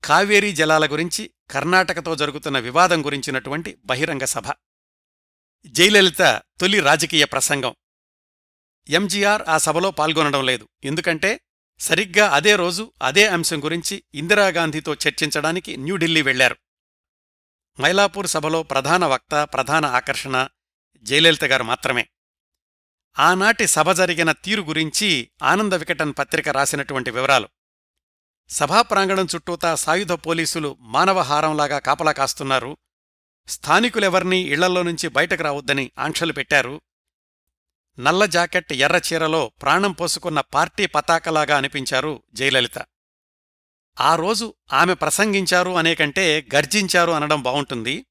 [0.04, 4.44] కావేరీ జలాల గురించి కర్ణాటకతో జరుగుతున్న వివాదం గురించినటువంటి బహిరంగ సభ.
[5.66, 7.76] జయలలిత తొలి రాజకీయ ప్రసంగం.
[8.90, 10.70] ఎంజీఆర్ ఆ సభలో పాల్గొనడం లేదు.
[10.84, 11.42] ఎందుకంటే
[11.80, 16.56] సరిగ్గా అదే రోజు అదే అంశం గురించి ఇందిరాగాంధీతో చర్చించడానికి న్యూఢిల్లీ వెళ్ళారు.
[17.80, 20.48] మైలాపూర్ సభలో ప్రధాన వక్త ప్రధాన ఆకర్షణ
[21.02, 22.08] జయలలిత గారు మాత్రమే.
[23.20, 27.50] ఆనాటి సభ జరిగిన తీరు గురించి ఆనంద వికటన్ పత్రిక రాసినటువంటి వివరాలు.
[28.50, 32.78] సభా ప్రాంగణం చుట్టూతా సాయుధ పోలీసులు మానవహారంలాగా కాపలా కాస్తున్నారు.
[33.48, 36.82] స్థానికులెవర్నీ ఇళ్ళలో నుంచి బయటకు రావద్దని ఆంక్షలు పెట్టారు.
[38.00, 42.78] నల్ల జాకెట్ ఎర్ర చీరలో ప్రాణం పోసుకున్న పార్టీ పతాకలాగా అనిపించారు జయలలిత.
[44.00, 48.06] ఆ రోజు ఆమె ప్రసంగించారు అనేకంటే గర్జించారు అనడం బావుంటుంది.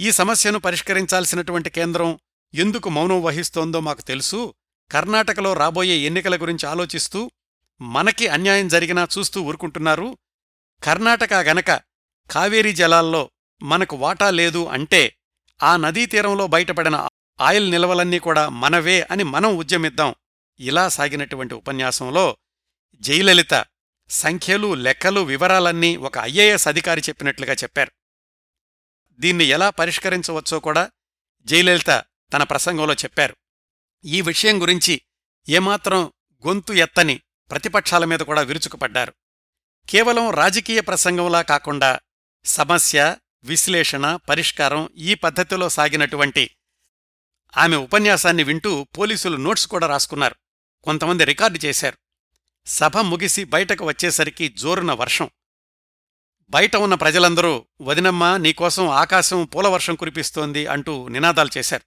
[0.00, 2.18] ఈ సమస్యను పరిష్కరించాల్సినటువంటి కేంద్రం
[2.54, 4.54] ఎందుకు మౌనం వహిస్తోందో మాకు తెలుసు.
[4.92, 7.30] కర్ణాటకలో రాబోయే ఎన్నికల గురించి ఆలోచిస్తూ
[7.80, 10.18] మనకి అన్యాయం జరిగినా చూస్తూ ఊరుకుంటున్నారు.
[10.82, 11.70] కర్ణాటక గనక
[12.30, 13.30] కావేరీ జలాల్లో
[13.62, 15.16] మనకు వాటా లేదు అంటే
[15.62, 17.08] ఆ నదీ తీరంలో బయటపడిన
[17.40, 20.14] ఆయిల్ నిల్వలన్నీ కూడా మనవే అని మనం ఉద్యమిద్దాం.
[20.60, 22.36] ఇలా సాగినటువంటి ఉపన్యాసంలో
[23.00, 23.54] జయలలిత
[24.08, 27.92] సంఖ్యలు లెక్కలు వివరాలన్నీ ఒక ఐఏఎస్ అధికారి చెప్పినట్లుగా చెప్పారు.
[29.10, 30.90] దీన్ని ఎలా పరిష్కరించవచ్చో కూడా
[31.44, 33.36] జయలలిత తన ప్రసంగంలో చెప్పారు.
[34.04, 35.02] ఈ విషయం గురించి
[35.48, 36.12] ఏమాత్రం
[36.46, 39.14] గొంతు ఎత్తని ప్రతిపక్షాల మీద కూడా విరుచుకుపడ్డారు.
[39.88, 42.00] కేవలం రాజకీయ ప్రసంగంలా కాకుండా
[42.44, 46.50] సమస్య విశ్లేషణ పరిష్కారం ఈ పద్ధతిలో సాగినటువంటి
[47.56, 50.34] ఆమె ఉపన్యాసాన్ని వింటూ పోలీసులు నోట్స్ కూడా రాసుకున్నారు.
[50.84, 51.98] కొంతమంది రికార్డు చేశారు.
[52.66, 55.30] సభ ముగిసి బయటకు వచ్చేసరికి జోరున వర్షం.
[56.50, 61.82] బయట ఉన్న ప్రజలందరూ వదినమ్మా నీకోసం ఆకాశం పూలవర్షం కురిపిస్తోంది అంటూ నినాదాలు చేశారు.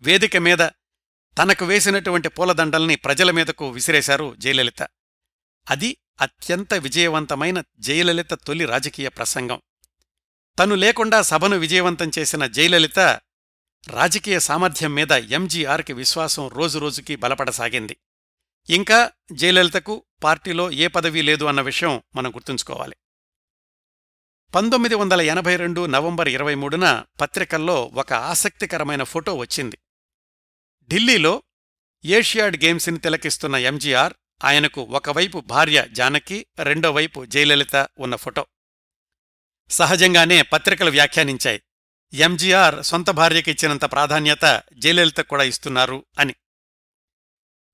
[0.00, 0.58] వేదిక మీద
[1.38, 4.82] తనకు వేసినటువంటి పూలదండల్ని ప్రజల మీదకు విసిరేశారు జయలలిత.
[5.70, 9.62] అది అత్యంత విజయవంతమైన జయలలిత తొలి రాజకీయ ప్రసంగం.
[10.58, 12.98] తను లేకుండా సభను విజయవంతం చేసిన జయలలిత
[13.88, 17.96] రాజకీయ సామర్థ్యం మీద ఎంజీఆర్కి విశ్వాసం రోజురోజుకీ బలపడసాగింది.
[18.70, 22.96] ఇంకా జయలలితకు పార్టీలో ఏ పదవీ లేదు అన్న విషయం మనం గుర్తుంచుకోవాలి.
[24.54, 29.78] పంతొమ్మిది వందల ఎనభై రెండు నవంబర్ ఇరవై మూడున పత్రికల్లో ఒక ఆసక్తికరమైన ఫోటో వచ్చింది.
[30.88, 31.42] ఢిల్లీలో
[32.04, 34.14] ఏషియాడ్ గేమ్స్ని తిలకిస్తున్న ఎంజీఆర్
[34.44, 38.46] ఆయనకు ఒకవైపు భార్య జానకి రెండోవైపు జయలలిత ఉన్న ఫోటో.
[39.70, 41.62] సహజంగానే పత్రికలు వ్యాఖ్యానించాయి.
[42.12, 46.34] ఎంజీఆర్ సొంత భార్యకి ఇచ్చినంత ప్రాధాన్యత జయలలితకు కూడా ఇస్తున్నారు అని.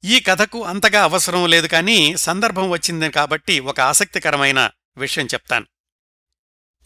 [0.05, 5.67] ఈ కథకు అంతగా అవసరం లేదు కానీ సందర్భం వచ్చింది కాబట్టి ఒక ఆసక్తికరమైన విషయం చెప్తాను.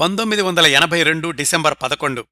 [0.01, 2.27] పంతొమ్మిది వందల ఎనభై రెండు డిసెంబర్ పదకొండు.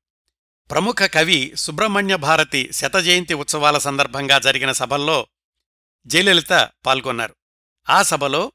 [0.71, 5.27] ప్రముఖ కవి సుబ్రహ్మణ్య భారతి శతజయంతి ఉత్సవాల సందర్భంగా జరిగిన సభల్లో
[6.07, 7.35] జయలలిత పాల్గొన్నారు.
[7.91, 8.53] ఆ సభలో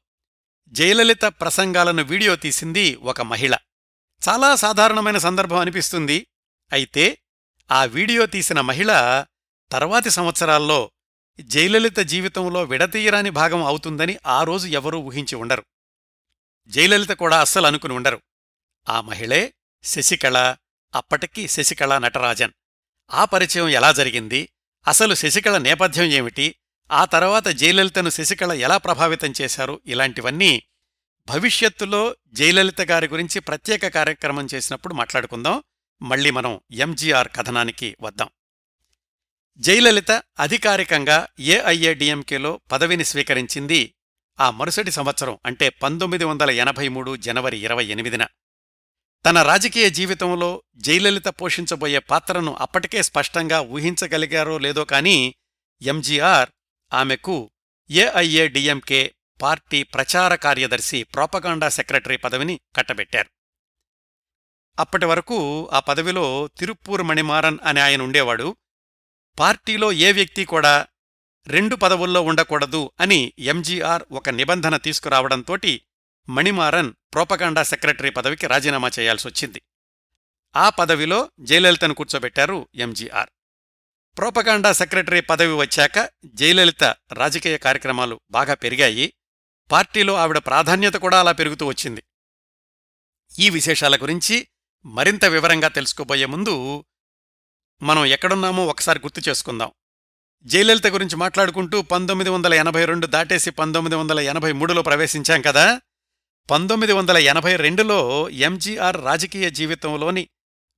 [0.68, 3.54] జయలలిత ప్రసంగాలను వీడియో తీసింది ఒక మహిళ.
[4.28, 6.26] చాలా సాధారణమైన సందర్భం అనిపిస్తుంది.
[6.72, 7.18] అయితే
[7.70, 8.92] ఆ వీడియో తీసిన మహిళ
[9.72, 10.90] తర్వాతి సంవత్సరాల్లో
[11.42, 15.64] జయలలిత జీవితంలో విడతీయరాని భాగం అవుతుందని ఆ రోజు ఎవరూ ఊహించి ఉండరు.
[16.68, 18.20] జయలలిత కూడా అస్సలు అనుకుని ఉండరు.
[18.88, 19.52] ఆ మహిళే
[19.84, 20.56] శశికళ
[20.94, 22.50] అప్పటికి శశికళ నటరాజన్.
[23.10, 24.48] ఆ పరిచయం ఎలా జరిగింది?
[24.88, 26.54] అసలు శశికళ నేపథ్యం ఏమిటి?
[26.92, 29.80] ఆ తర్వాత జయలలితను శశికళ ఎలా ప్రభావితం చేశారు?
[29.86, 30.62] ఇలాంటివన్నీ
[31.28, 35.62] భవిష్యత్తులో జయలలిత గారి గురించి ప్రత్యేక కార్యక్రమం చేసినప్పుడు మాట్లాడుకుందాం.
[36.02, 38.28] మళ్ళీ మనం ఎంజీఆర్ కథనానికి వద్దాం.
[39.60, 43.94] జయలలిత అధికారికంగా ఏఐఏడిఎంకేలో పదవిని స్వీకరించింది
[44.40, 48.26] ఆ మరుసటి సంవత్సరం అంటే పంతొమ్మిది వందల ఎనభై మూడు జనవరి ఇరవై ఎనిమిదిన.
[49.26, 55.34] తన రాజకీయ జీవితంలో జయలలిత పోషించబోయే పాత్రను అప్పటికే స్పష్టంగా ఊహించగలిగారో లేదో కాని
[55.82, 56.48] ఎంజీఆర్
[56.94, 57.50] ఆమెకు
[57.90, 63.30] ఏఐఏడిఎంకే పార్టీ ప్రచార కార్యదర్శి ప్రోపగాండా సెక్రటరీ పదవిని కట్టబెట్టారు.
[64.78, 68.56] అప్పటి వరకు ఆ పదవిలో తిరుప్పూర్ మణిమారన్ అని ఆయన ఉండేవాడు.
[69.40, 70.86] పార్టీలో ఏ వ్యక్తి కూడా
[71.46, 75.82] రెండు పదవుల్లో ఉండకూడదు అని ఎంజీఆర్ ఒక నిబంధన తీసుకురావడంతోటి
[76.28, 79.62] మణిమారన్ ప్రోపగాండా సెక్రటరీ పదవికి రాజీనామా చేయాల్సొచ్చింది
[80.56, 83.30] ఆ పదవిలో జయలలితను కూర్చోబెట్టారు ఎంజీఆర్.
[84.18, 89.12] ప్రోపగాండా సెక్రటరీ పదవి వచ్చాక జయలలిత రాజకీయ కార్యక్రమాలు బాగా పెరిగాయి.
[89.70, 92.02] పార్టీలో ఆవిడ ప్రాధాన్యత కూడా అలా పెరుగుతూ వచ్చింది.
[93.38, 94.48] ఈ విశేషాల గురించి
[94.86, 96.84] మరింత వివరంగా తెలుసుకోబోయే ముందు
[97.82, 99.72] మనం ఎక్కడున్నామో ఒకసారి గుర్తు చేసుకుందాం.
[100.44, 105.80] జయలలిత గురించి మాట్లాడుకుంటూ పంతొమ్మిది వందల ఎనభై రెండు దాటేసి పంతొమ్మిది వందల ఎనభై మూడులో ప్రవేశించాం కదా?
[106.50, 110.28] పంతొమ్మిది వందల ఎనభై రెండులో ఎంజీఆర్ రాజకీయ జీవితంలోని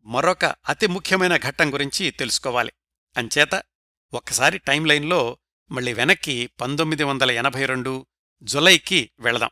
[0.05, 2.73] మరొక అతి ముఖ్యమైన ఘట్టం గురించి తెలుసుకోవాలి.
[3.17, 3.63] అంచేత
[4.15, 5.39] ఒక్కసారి టైం లైన్లో
[5.71, 8.07] మళ్ళీ వెనక్కి పంతొమ్మిది వందల ఎనభై రెండు
[8.43, 9.51] జులైకి వెళదాం.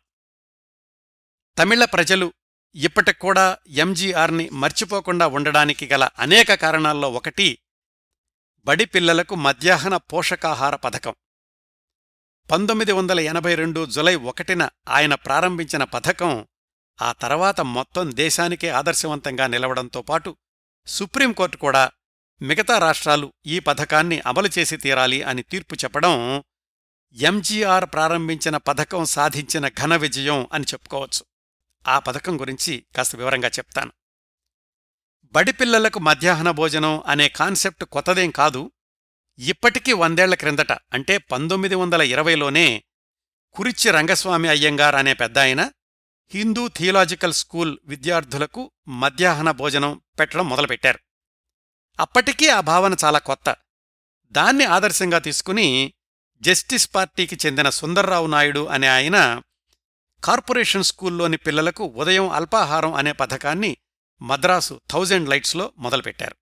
[1.59, 2.33] తమిళ ప్రజలు
[2.75, 7.59] ఇప్పటికూడా ఎంజీఆర్ని మర్చిపోకుండా ఉండడానికి గల అనేక కారణాల్లో ఒకటి
[8.65, 11.15] బడి పిల్లలకు మధ్యాహ్న పోషకాహార పథకం.
[12.51, 16.47] పంతొమ్మిది వందల ఎనభై రెండు జులై ఒకటిన ఆయన ప్రారంభించిన పథకం
[17.03, 20.37] ఆ తర్వాత మొత్తం దేశానికే ఆదర్శవంతంగా నిలవడంతో పాటు
[20.87, 21.91] సుప్రీంకోర్టు కూడా
[22.43, 26.43] మిగతా రాష్ట్రాలు ఈ పథకాన్ని అమలు చేసి తీరాలి అని తీర్పు చెప్పడం
[27.13, 31.30] ఎంజీఆర్ ప్రారంభించిన పథకం సాధించిన ఘన విజయం అని చెప్పుకోవచ్చు.
[31.89, 33.93] ఆ పథకం గురించి కాస్త వివరంగా చెప్తాను.
[35.23, 38.71] బడి పిల్లలకు మధ్యాహ్న భోజనం అనే కాన్సెప్ట్ కొత్తదేం కాదు.
[39.39, 42.85] ఇప్పటికీ వందేళ్ళ క్రిందట అంటే పంతొమ్మిది వందల ఇరవైలోనే
[43.53, 45.71] కురిచ్చి రంగస్వామి అయ్యంగార్ అనే పెద్దాయన
[46.31, 50.99] హిందూ థియలాజికల్ స్కూల్ విద్యార్థులకు మధ్యాహ్న భోజనం పెట్టడం మొదలుపెట్టారు.
[52.01, 53.57] అప్పటికీ ఆ భావన చాలా కొత్త.
[54.31, 55.95] దాన్ని ఆదర్శంగా తీసుకుని
[56.41, 59.43] జస్టిస్ పార్టీకి చెందిన సుందర్రావు నాయుడు అనే ఆయన
[60.25, 63.77] కార్పొరేషన్ స్కూల్లోని పిల్లలకు ఉదయం అల్పాహారం అనే పథకాన్ని
[64.23, 66.37] మద్రాసు థౌజండ్ లైట్స్లో మొదలుపెట్టారు.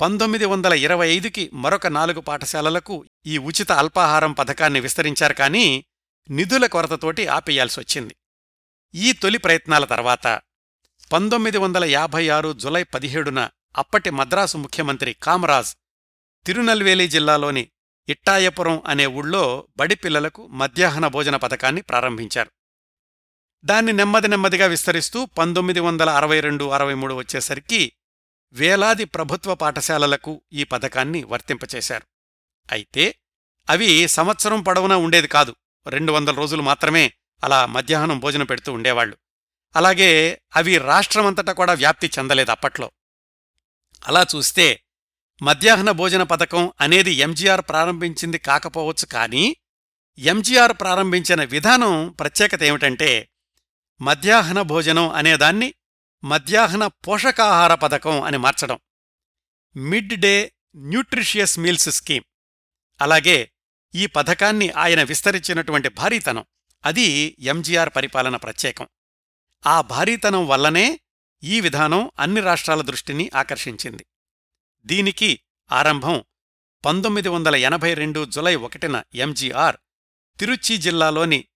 [0.00, 5.84] పంతొమ్మిది వందల ఇరవై ఐదుకి మరొక నాలుగు పాఠశాలలకు ఈ ఉచిత అల్పాహారం పథకాన్ని విస్తరించారు కానీ
[6.30, 8.16] నిధుల కొరతతోటి ఆపేయాల్సొచ్చింది
[8.94, 10.26] ఈ తొలి ప్రయత్నాల తర్వాత
[11.12, 15.72] పంతొమ్మిది వందల యాభై ఆరు జులై పదిహేడున అప్పటి మద్రాసు ముఖ్యమంత్రి కామరాజ్
[16.46, 17.70] తిరునల్వేలి జిల్లాలోని
[18.08, 22.50] ఇట్టాయపురం అనే ఊళ్ళో బడి పిల్లలకు మధ్యాహ్న భోజన పథకాన్ని ప్రారంభించారు.
[23.64, 27.92] దాన్ని నెమ్మది నెమ్మదిగా విస్తరిస్తూ పంతొమ్మిది వందల అరవై రెండు అరవై మూడు వచ్చేసరికి
[28.52, 32.06] వేలాది ప్రభుత్వ పాఠశాలలకు ఈ పథకాన్ని వర్తింపచేశారు.
[32.72, 33.14] అయితే
[33.70, 35.56] అవి సంవత్సరం పొడవునా ఉండేది కాదు.
[35.86, 37.12] రెండు వందల రోజులు మాత్రమే
[37.44, 39.16] అలా మధ్యాహ్నం భోజనం పెడుతూ ఉండేవాళ్ళు
[39.76, 42.90] అలాగే అవి రాష్ట్రమంతటా కూడా వ్యాప్తి చెందలేదు అప్పట్లో.
[44.06, 44.82] అలా చూస్తే
[45.42, 49.56] మధ్యాహ్న భోజన పథకం అనేది ఎంజీఆర్ ప్రారంభించింది కాకపోవచ్చు కానీ
[50.18, 53.28] ఎంజీఆర్ ప్రారంభించిన విధానం ప్రత్యేకత ఏమిటంటే
[54.00, 55.74] మధ్యాహ్న భోజనం అనేదాన్ని
[56.24, 58.78] మధ్యాహ్న పోషకాహార పథకం అని మార్చడం.
[59.76, 62.24] Mid day nutritious meals scheme.
[63.00, 63.50] అలాగే
[63.94, 66.44] ఈ పథకాన్ని ఆయన విస్తరించినటువంటి భారీతనం.
[66.84, 68.88] అది ఎంజీఆర్ పరిపాలన ప్రత్యేకం.
[69.66, 71.00] ఆ భారీతనం వల్లనే
[71.42, 74.06] ఈ విధానం అన్ని రాష్ట్రాల దృష్టిని ఆకర్షించింది.
[74.86, 75.40] దీనికి
[75.72, 76.24] ఆరంభం
[76.84, 79.76] పంతొమ్మిది వందల ఎనభై రెండు జులై ఒకటిన ఎంజీఆర్
[80.40, 81.48] తిరుచి జిల్లాలోని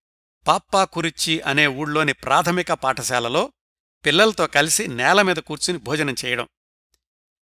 [0.46, 3.52] పాప్పాకురిచ్చి అనే ఊళ్ళోని ప్రాథమిక పాఠశాలలో
[4.06, 6.48] పిల్లలతో కలిసి నేల మీద కూర్చుని భోజనం చేయడం.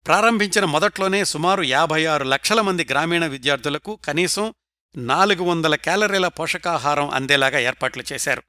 [0.06, 4.54] ప్రారంభించిన మొదట్లోనే సుమారు యాభై ఆరు లక్షల మంది గ్రామీణ విద్యార్థులకు కనీసం
[4.96, 8.42] నాలుగు వందల క్యాలరీల పోషకాహారం అందేలాగా ఏర్పాట్లు చేశారు.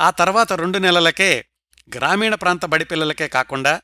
[0.00, 1.44] ఆ తర్వాత రెండు నెలలకే
[1.94, 3.82] గ్రామీణ ప్రాంత బడిపిల్లలకే కాకుండా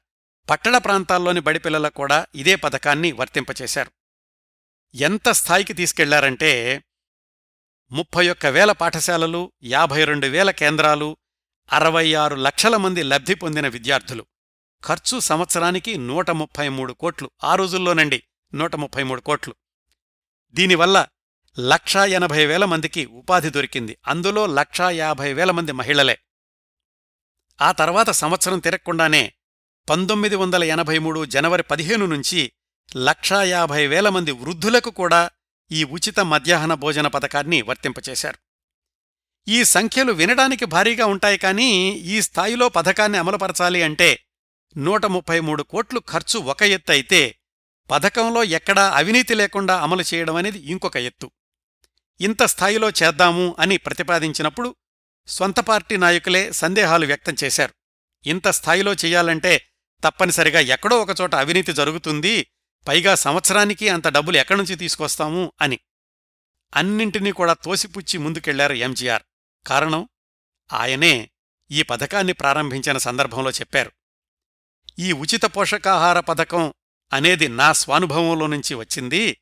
[0.51, 3.91] పట్టణ ప్రాంతాల్లోని బడిపిల్లలకు కూడా ఇదే పథకాన్ని వర్తింపచేశారు.
[4.95, 6.83] ఎంత స్థాయికి తీసుకెళ్ళారంటే
[7.93, 11.17] ముప్పై ఒక్క వేల పాఠశాలలు యాభై రెండు వేల కేంద్రాలు
[11.73, 14.27] అరవై ఆరు లక్షల మంది లబ్ధి పొందిన విద్యార్థులు.
[14.87, 18.23] ఖర్చు సంవత్సరానికి నూట ముప్పై మూడు కోట్లు ఆ రోజుల్లోనండి.
[18.55, 19.55] నూట ముప్పై మూడు కోట్లు.
[20.53, 21.07] దీనివల్ల
[21.61, 23.99] లక్షా ఎనభై వేల మందికి ఉపాధి దొరికింది.
[24.07, 26.19] అందులో లక్షా యాభై వేల మంది మహిళలే.
[27.61, 29.33] ఆ తర్వాత సంవత్సరం తిరగకుండానే
[29.89, 32.53] పంతొమ్మిది వందల ఎనభై మూడు జనవరి పదిహేను నుంచి
[32.97, 35.31] లక్షా యాభై వేల మంది వృద్ధులకు కూడా
[35.75, 38.39] ఈ ఉచిత మధ్యాహ్న భోజన పథకాన్ని వర్తింపచేశారు.
[39.47, 41.69] ఈ సంఖ్యలు వినడానికి భారీగా ఉంటాయి కానీ
[42.15, 44.11] ఈ స్థాయిలో పథకాన్ని అమలుపరచాలి అంటే
[44.77, 47.21] నూట ముప్పై మూడు కోట్లు ఖర్చు ఒక ఎత్తు అయితే
[47.91, 51.31] పథకంలో ఎక్కడా అవినీతి లేకుండా అమలు చేయడం అనేది ఇంకొక ఎత్తు.
[52.21, 54.77] ఇంత స్థాయిలో చేద్దాము అని ప్రతిపాదించినప్పుడు
[55.27, 57.75] స్వంత పార్టీ నాయకులే సందేహాలు వ్యక్తం చేశారు.
[58.27, 59.53] ఇంత స్థాయిలో చెయ్యాలంటే
[60.05, 62.35] తప్పనిసరిగా ఎక్కడో ఒకచోట అవినీతి జరుగుతుంది
[62.89, 65.79] పైగా సంవత్సరానికి అంత డబ్బులు ఎక్కడ్నుంచి తీసుకొస్తాము అని.
[66.75, 69.23] అన్నింటినీ కూడా తోసిపుచ్చి ముందుకెళ్ళారు ఎంజీఆర్.
[69.67, 70.09] కారణం
[70.73, 71.31] ఆయనే
[71.71, 73.93] ఈ పథకాన్ని ప్రారంభించిన సందర్భంలో చెప్పారు.
[74.99, 76.75] ఈ ఉచిత పోషకాహార పథకం
[77.13, 79.39] అనేది నా స్వానుభవంలో నుంచి వచ్చింది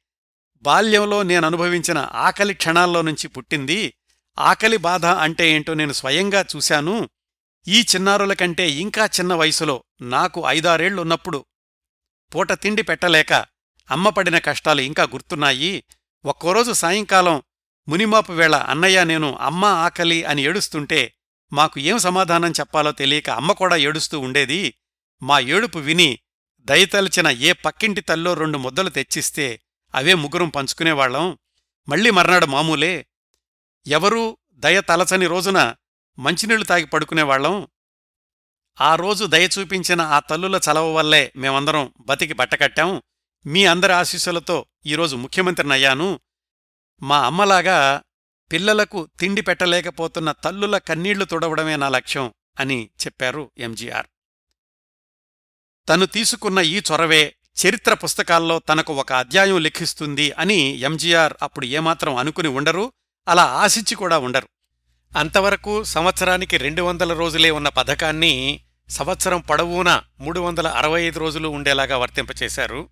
[0.63, 3.95] బాల్యంలో నేననుభవించిన ఆకలి క్షణాల్లో నుంచి పుట్టింది
[4.39, 7.09] ఆకలి బాధ అంటే ఏంటో నేను స్వయంగా చూశాను
[7.69, 11.47] ఈ చిన్నారుల కంటే ఇంకా చిన్న వయసులో నాకు ఐదారేళ్ళున్నప్పుడు
[12.35, 13.33] పూట తిండి పెట్టలేక
[13.91, 15.85] అమ్మ పడిన కష్టాలు ఇంకా గుర్తున్నాయి.
[16.25, 17.43] ఒక్కోరోజు సాయంకాలం
[17.89, 21.15] మునిమాపు వేళ అన్నయ్య నేను అమ్మ ఆకలి అని ఏడుస్తుంటే
[21.53, 24.75] మాకు ఏం సమాధానం చెప్పాలో తెలియక అమ్మ కూడా ఏడుస్తూ ఉండేది.
[25.23, 26.19] మా ఏడుపు విని
[26.61, 29.61] దయతలిచిన ఏ పక్కింటి తల్లో రెండు ముద్దలు తెచ్చిస్తే
[29.95, 31.39] అవే ముగ్గురం పంచుకునేవాళ్ళం
[31.89, 33.07] మళ్ళీ మర్నాడు మామూలే.
[33.87, 35.75] ఎవరూ దయ తలచని రోజున
[36.19, 37.69] మంచినీళ్ళు తాగి పడుకునేవాళ్ళం
[38.81, 43.03] ఆ రోజు దయ చూపించిన ఆ తల్లుల చలవ వల్లే మేమందరం బతికి బట్టకట్టాం
[43.47, 46.21] మీ అందరి ఆశీస్సులతో ఈరోజు ముఖ్యమంత్రినయ్యాను
[47.03, 48.03] మా అమ్మలాగా
[48.53, 54.07] పిల్లలకు తిండి పెట్టలేకపోతున్న తల్లుల కన్నీళ్ళు తుడవడమే నా లక్ష్యం అని చెప్పారు ఎంజీఆర్.
[55.89, 62.49] తను తీసుకున్న ఈ చొరవే చరిత్ర పుస్తకాల్లో తనకు ఒక అధ్యాయం లిఖిస్తుంది అని ఎంజీఆర్ అప్పుడు ఏమాత్రం అనుకుని
[62.49, 62.93] ఉండరు
[63.29, 64.49] అలా ఆశించి కూడా ఉండరు.
[65.17, 71.99] అంతవరకు సంవత్సరానికి రెండు వందల రోజులే ఉన్న పథకాన్ని సంవత్సరం పొడవునా మూడు వందల అరవై ఐదు రోజులు ఉండేలాగా
[71.99, 72.91] వర్తింపచేశారు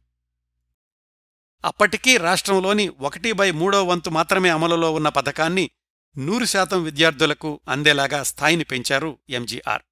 [1.65, 5.71] అప్పటికీ రాష్ట్రంలోని ఒకటి బై మూడో వంతు మాత్రమే అమలులో ఉన్న పథకాన్ని
[6.19, 9.83] నూరు శాతం విద్యార్థులకు అందేలాగా స్థాయిని పెంచారు ఎంజీఆర్.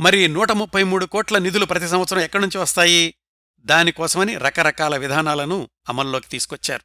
[0.00, 3.14] మరి నూట ముప్పై మూడు కోట్ల నిధులు ప్రతి సంవత్సరం ఎక్కడి నుంచి వస్తాయి?
[3.60, 6.82] దానికోసమని రకరకాల విధానాలను అమల్లోకి తీసుకొచ్చారు.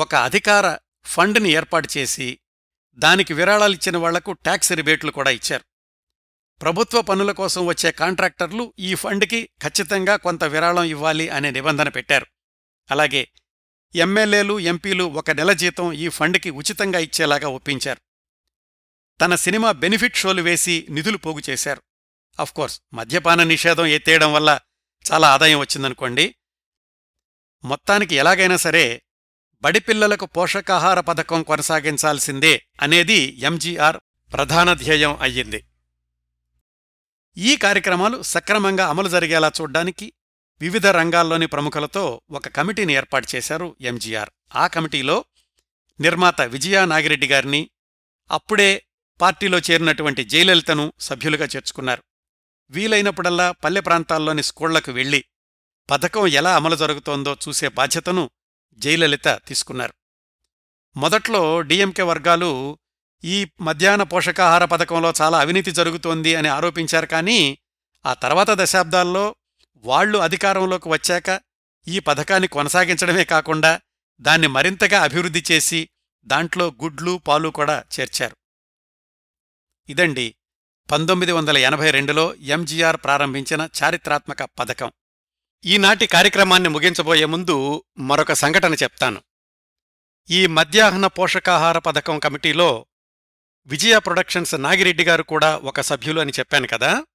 [0.00, 2.38] ఒక అధికార ఫండ్ని ఏర్పాటు చేసి
[2.98, 5.64] దానికి విరాళాలిచ్చిన వాళ్ళకు ట్యాక్స్ రిబేట్లు కూడా ఇచ్చారు.
[6.62, 12.26] ప్రభుత్వ పనుల కోసం వచ్చే కాంట్రాక్టర్లు ఈ ఫండ్కి ఖచ్చితంగా కొంత విరాళం ఇవ్వాలి అనే నిబంధన పెట్టారు.
[12.90, 13.28] అలాగే
[13.94, 18.00] ఎమ్మెల్యేలు ఎంపీలు ఒక నెల జీతం ఈ ఫండ్కి ఉచితంగా ఇచ్చేలాగా ఒప్పించారు.
[19.20, 21.82] తన సినిమా బెనిఫిట్ షోలు వేసి నిధులు పోగు చేశారు.
[22.40, 24.60] అఫ్కోర్స్ మద్యపాన నిషేధం ఎత్తేయడం వల్ల
[25.12, 26.34] చాలా ఆదాయం వచ్చిందనుకోండి.
[27.64, 29.02] మొత్తానికి ఎలాగైనా సరే
[29.62, 33.96] బడిపిల్లలకు పోషకాహార పథకం కొనసాగించాల్సిందే అనేది ఎంజీఆర్
[34.32, 35.64] ప్రధాన ధ్యేయం అయ్యింది.
[37.36, 40.12] ఈ కార్యక్రమాలు సక్రమంగా అమలు జరిగేలా చూడ్డానికి
[40.60, 44.30] వివిధ రంగాల్లోని ప్రముఖులతో ఒక కమిటీని ఏర్పాటు చేశారు ఎంజీఆర్.
[44.54, 45.24] ఆ కమిటీలో
[46.00, 47.70] నిర్మాత విజయా నాగిరెడ్డి గారిని
[48.30, 48.86] అప్పుడే
[49.20, 52.02] పార్టీలో చేరినటువంటి జయలలితను సభ్యులుగా చేర్చుకున్నారు.
[52.70, 55.24] వీలైనప్పుడల్లా పల్లె ప్రాంతాల్లోని స్కూళ్ళకు వెళ్ళి
[55.90, 58.30] పథకం ఎలా అమలు జరుగుతోందో చూసే బాధ్యతను
[58.78, 59.94] జయలలిత తీసుకున్నారు.
[60.96, 62.78] మొదట్లో డిఎంకే వర్గాలు
[63.24, 67.58] ఈ మధ్యాహ్న పోషకాహార పథకంలో చాలా అవినీతి జరుగుతోంది అని ఆరోపించారు కానీ
[68.06, 69.36] ఆ తర్వాత దశాబ్దాల్లో
[69.76, 71.40] వాళ్ళు అధికారంలోకి వచ్చాక
[71.88, 73.80] ఈ పథకాన్ని కొనసాగించడమే కాకుండా
[74.20, 75.88] దాన్ని మరింతగా అభివృద్ధి చేసి
[76.24, 78.36] దాంట్లో గుడ్లు పాలు కూడా చేర్చారు.
[79.88, 80.34] ఇదండి
[80.90, 84.92] పంతొమ్మిది వందల ఎనభై రెండులో ఎంజీఆర్ ప్రారంభించిన చారిత్రాత్మక పథకం.
[85.64, 89.22] ఈనాటి కార్యక్రమాన్ని ముగించబోయే ముందు మరొక సంఘటన చెప్తాను.
[90.30, 92.86] ఈ మధ్యాహ్న పోషకాహార పథకం కమిటీలో
[93.66, 97.06] విజయ ప్రొడక్షన్స్ నాగిరెడ్డి గారు కూడా ఒక సభ్యులు అని చెప్పాను కదా.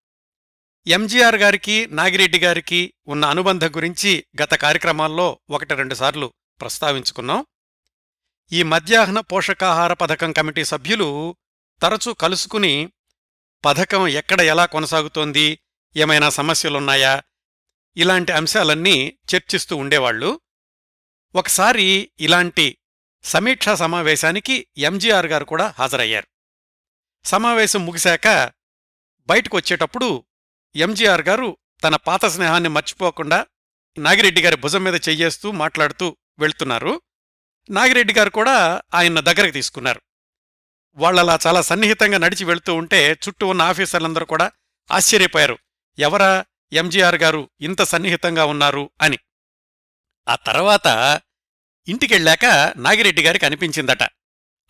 [0.87, 7.45] ఎంజీఆర్ గారికి నాగిరెడ్డి గారికి ఉన్న అనుబంధం గురించి గత కార్యక్రమాల్లో ఒకటి రెండుసార్లు ప్రస్తావించుకున్నాం.
[8.51, 11.35] ఈ మధ్యాహ్న పోషకాహార పథకం కమిటీ సభ్యులు
[11.81, 12.91] తరచూ కలుసుకుని
[13.65, 15.59] పథకం ఎక్కడ ఎలా కొనసాగుతోంది
[15.95, 17.21] ఏమైనా సమస్యలున్నాయా
[17.97, 20.39] ఇలాంటి అంశాలన్నీ చర్చిస్తూ ఉండేవాళ్ళు
[21.35, 22.77] ఒకసారి ఇలాంటి
[23.23, 26.27] సమీక్షా సమావేశానికి ఎంజీఆర్ గారు కూడా హాజరయ్యారు.
[27.25, 28.51] సమావేశం ముగిశాక
[29.27, 30.25] బయటకు వచ్చేటప్పుడు
[30.75, 33.45] ఎంజీఆర్ గారు తన పాత స్నేహాన్ని మర్చిపోకుండా
[33.97, 37.01] నాగిరెడ్డి గారి భుజం మీద చెయ్యేస్తూ మాట్లాడుతూ వెళ్తున్నారు.
[37.69, 40.01] నాగిరెడ్డి గారు కూడా ఆయన దగ్గరకు తీసుకున్నారు.
[40.95, 44.51] వాళ్ళలా చాలా సన్నిహితంగా నడిచి వెళ్తూ ఉంటే చుట్టూ ఉన్న ఆఫీసర్లందరూ కూడా
[44.91, 45.57] ఆశ్చర్యపోయారు.
[45.99, 46.45] ఎవరా?
[46.73, 49.19] ఎంజీఆర్ గారు ఇంత సన్నిహితంగా ఉన్నారు అని.
[50.27, 51.21] ఆ తర్వాత
[51.87, 52.45] ఇంటికెళ్ళాక
[52.77, 54.03] నాగిరెడ్డి గారికి అనిపించిందట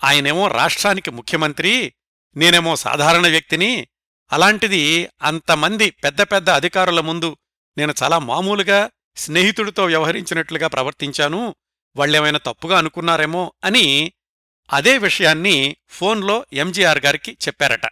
[0.03, 1.93] ఆయనేమో రాష్ట్రానికి ముఖ్యమంత్రి
[2.35, 3.87] నేనేమో సాధారణ వ్యక్తిని
[4.31, 7.37] అలాంటిది అంతమంది పెద్ద పెద్ద అధికారుల ముందు
[7.77, 11.55] నేను చాలా మామూలుగా స్నేహితుడితో వ్యవహరించినట్లుగా ప్రవర్తించాను
[11.95, 14.13] వాళ్ళేమైనా తప్పుగా అనుకున్నారేమో అని
[14.73, 17.85] అదే విషయాన్ని ఫోన్లో ఎంజీఆర్ గారికి చెప్పారట.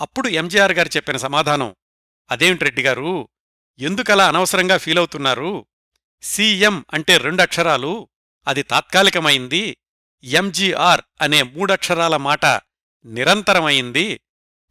[0.00, 1.76] అప్పుడు ఎంజీఆర్ గారు చెప్పిన సమాధానం
[2.30, 3.28] అదేమిటి రెడ్డి గారు?
[3.78, 5.66] ఎందుకలా అనవసరంగా ఫీలవుతున్నారు
[6.22, 8.08] సీఎం అంటే రెండక్షరాలు
[8.46, 9.78] అది తాత్కాలికమైంది
[10.24, 12.46] ఎంజీఆర్ అనే మూడక్షరాల మాట
[13.04, 14.20] నిరంతరమైంది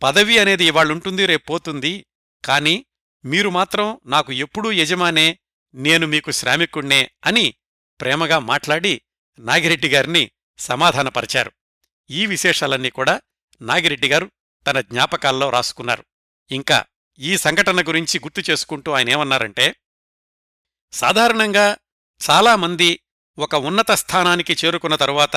[0.01, 2.05] పదవి అనేది ఇవాళ్ళుంటుంది రేపోతుంది
[2.45, 2.85] కాని
[3.25, 5.39] మీరు మాత్రం నాకు ఎప్పుడూ యజమానే
[5.73, 7.55] నేను మీకు శ్రామికుణ్ణే అని
[7.99, 9.01] ప్రేమగా మాట్లాడి
[9.39, 11.51] నాగిరెడ్డి గారిని సమాధానపరిచారు.
[12.09, 13.21] ఈ విశేషాలన్నీ కూడా
[13.61, 14.31] నాగిరెడ్డి గారు
[14.67, 16.05] తన జ్ఞాపకాల్లో రాసుకున్నారు.
[16.51, 16.85] ఇంకా
[17.19, 19.75] ఈ సంఘటన గురించి గుర్తు చేసుకుంటూ ఆయనేమన్నారంటే
[20.93, 21.77] సాధారణంగా
[22.29, 22.99] చాలామంది
[23.37, 25.35] ఒక ఉన్నత స్థానానికి చేరుకున్న తరువాత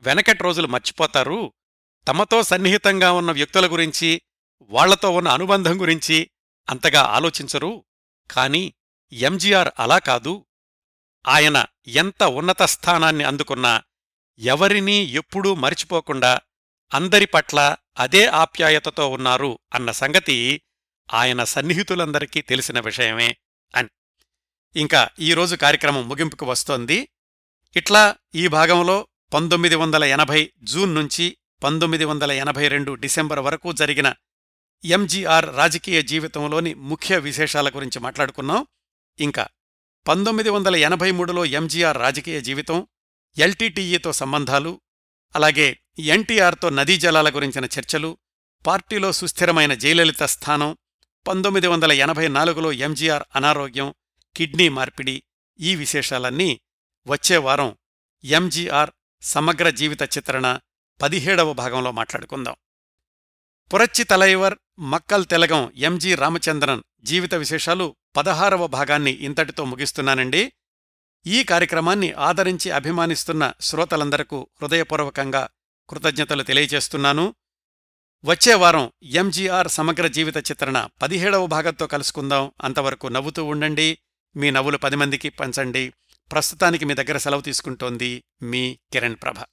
[0.00, 1.52] వెనకటి రోజులు మర్చిపోతారు.
[2.08, 4.22] తమతో సన్నిహితంగా ఉన్న వ్యక్తుల గురించి
[4.62, 6.30] వాళ్ళతో ఉన్న అనుబంధం గురించి
[6.70, 7.84] అంతగా ఆలోచించరు.
[8.30, 8.74] కాని
[9.12, 10.46] ఎంజీఆర్ అలా కాదు.
[11.28, 13.82] ఆయన ఎంత ఉన్నత స్థానాన్ని అందుకున్నా
[14.38, 16.40] ఎవరినీ ఎప్పుడూ మరిచిపోకుండా
[16.94, 20.62] అందరి పట్ల అదే ఆప్యాయతతో ఉన్నారు అన్న సంగతి
[21.12, 23.36] ఆయన సన్నిహితులందరికీ తెలిసిన విషయమే
[23.74, 23.88] అని.
[24.76, 27.08] ఇంకా ఈరోజు కార్యక్రమం ముగింపుకు వస్తోంది.
[27.76, 34.14] ఇట్లా ఈ భాగంలో పంతొమ్మిది వందల ఎనభై జూన్ నుంచి పంతొమ్మిది వందల ఎనభై రెండు డిసెంబర్ వరకు జరిగిన
[34.84, 38.66] ఎంజీఆర్ రాజకీయ జీవితంలోని ముఖ్య విశేషాల గురించి మాట్లాడుకున్నాం.
[39.20, 39.48] ఇంకా
[40.08, 42.86] పంతొమ్మిది వందల ఎనభై మూడులో ఎంజీఆర్ రాజకీయ జీవితం
[43.38, 44.80] ఎల్టీటీఈతో సంబంధాలు
[45.36, 48.18] అలాగే ఎన్టీఆర్తో నదీ జలాల గురించిన చర్చలు
[48.66, 50.76] పార్టీలో సుస్థిరమైన జయలలిత స్థానం
[51.26, 53.94] పంతొమ్మిది వందల ఎనభై నాలుగులో ఎంజీఆర్ అనారోగ్యం
[54.36, 55.22] కిడ్నీ మార్పిడి
[55.60, 56.60] ఈ విశేషాలన్నీ
[57.06, 57.76] వచ్చేవారం
[58.24, 58.90] ఎంజీఆర్
[59.22, 60.58] సమగ్ర జీవిత చిత్రణ
[61.02, 62.56] పదిహేడవ భాగంలో మాట్లాడుకుందాం.
[63.74, 70.52] పురచ్చి తలైవర్ మక్కల్ తెలగం ఎంజి రామచంద్రన్ జీవిత విశేషాలు పదహారవ భాగాన్ని ఇంతటితో ముగిస్తున్నానండి.
[71.26, 75.48] ఈ కార్యక్రమాన్ని ఆదరించి అభిమానిస్తున్న శ్రోతలందరకు హృదయపూర్వకంగా
[75.90, 77.34] కృతజ్ఞతలు తెలియజేస్తున్నాను.
[78.24, 82.52] వచ్చే వారం ఎంజీఆర్ సమగ్ర జీవిత చిత్రణ పదిహేడవ భాగంతో కలుసుకుందాం.
[82.60, 83.98] అంతవరకు నవ్వుతూ ఉండండి.
[84.36, 85.92] మీ నవ్వులు పది మందికి పంచండి.
[86.32, 89.44] ప్రస్తుతానికి మీ దగ్గర సెలవు తీసుకుంటోంది మీ కిరణ్ ప్రభ.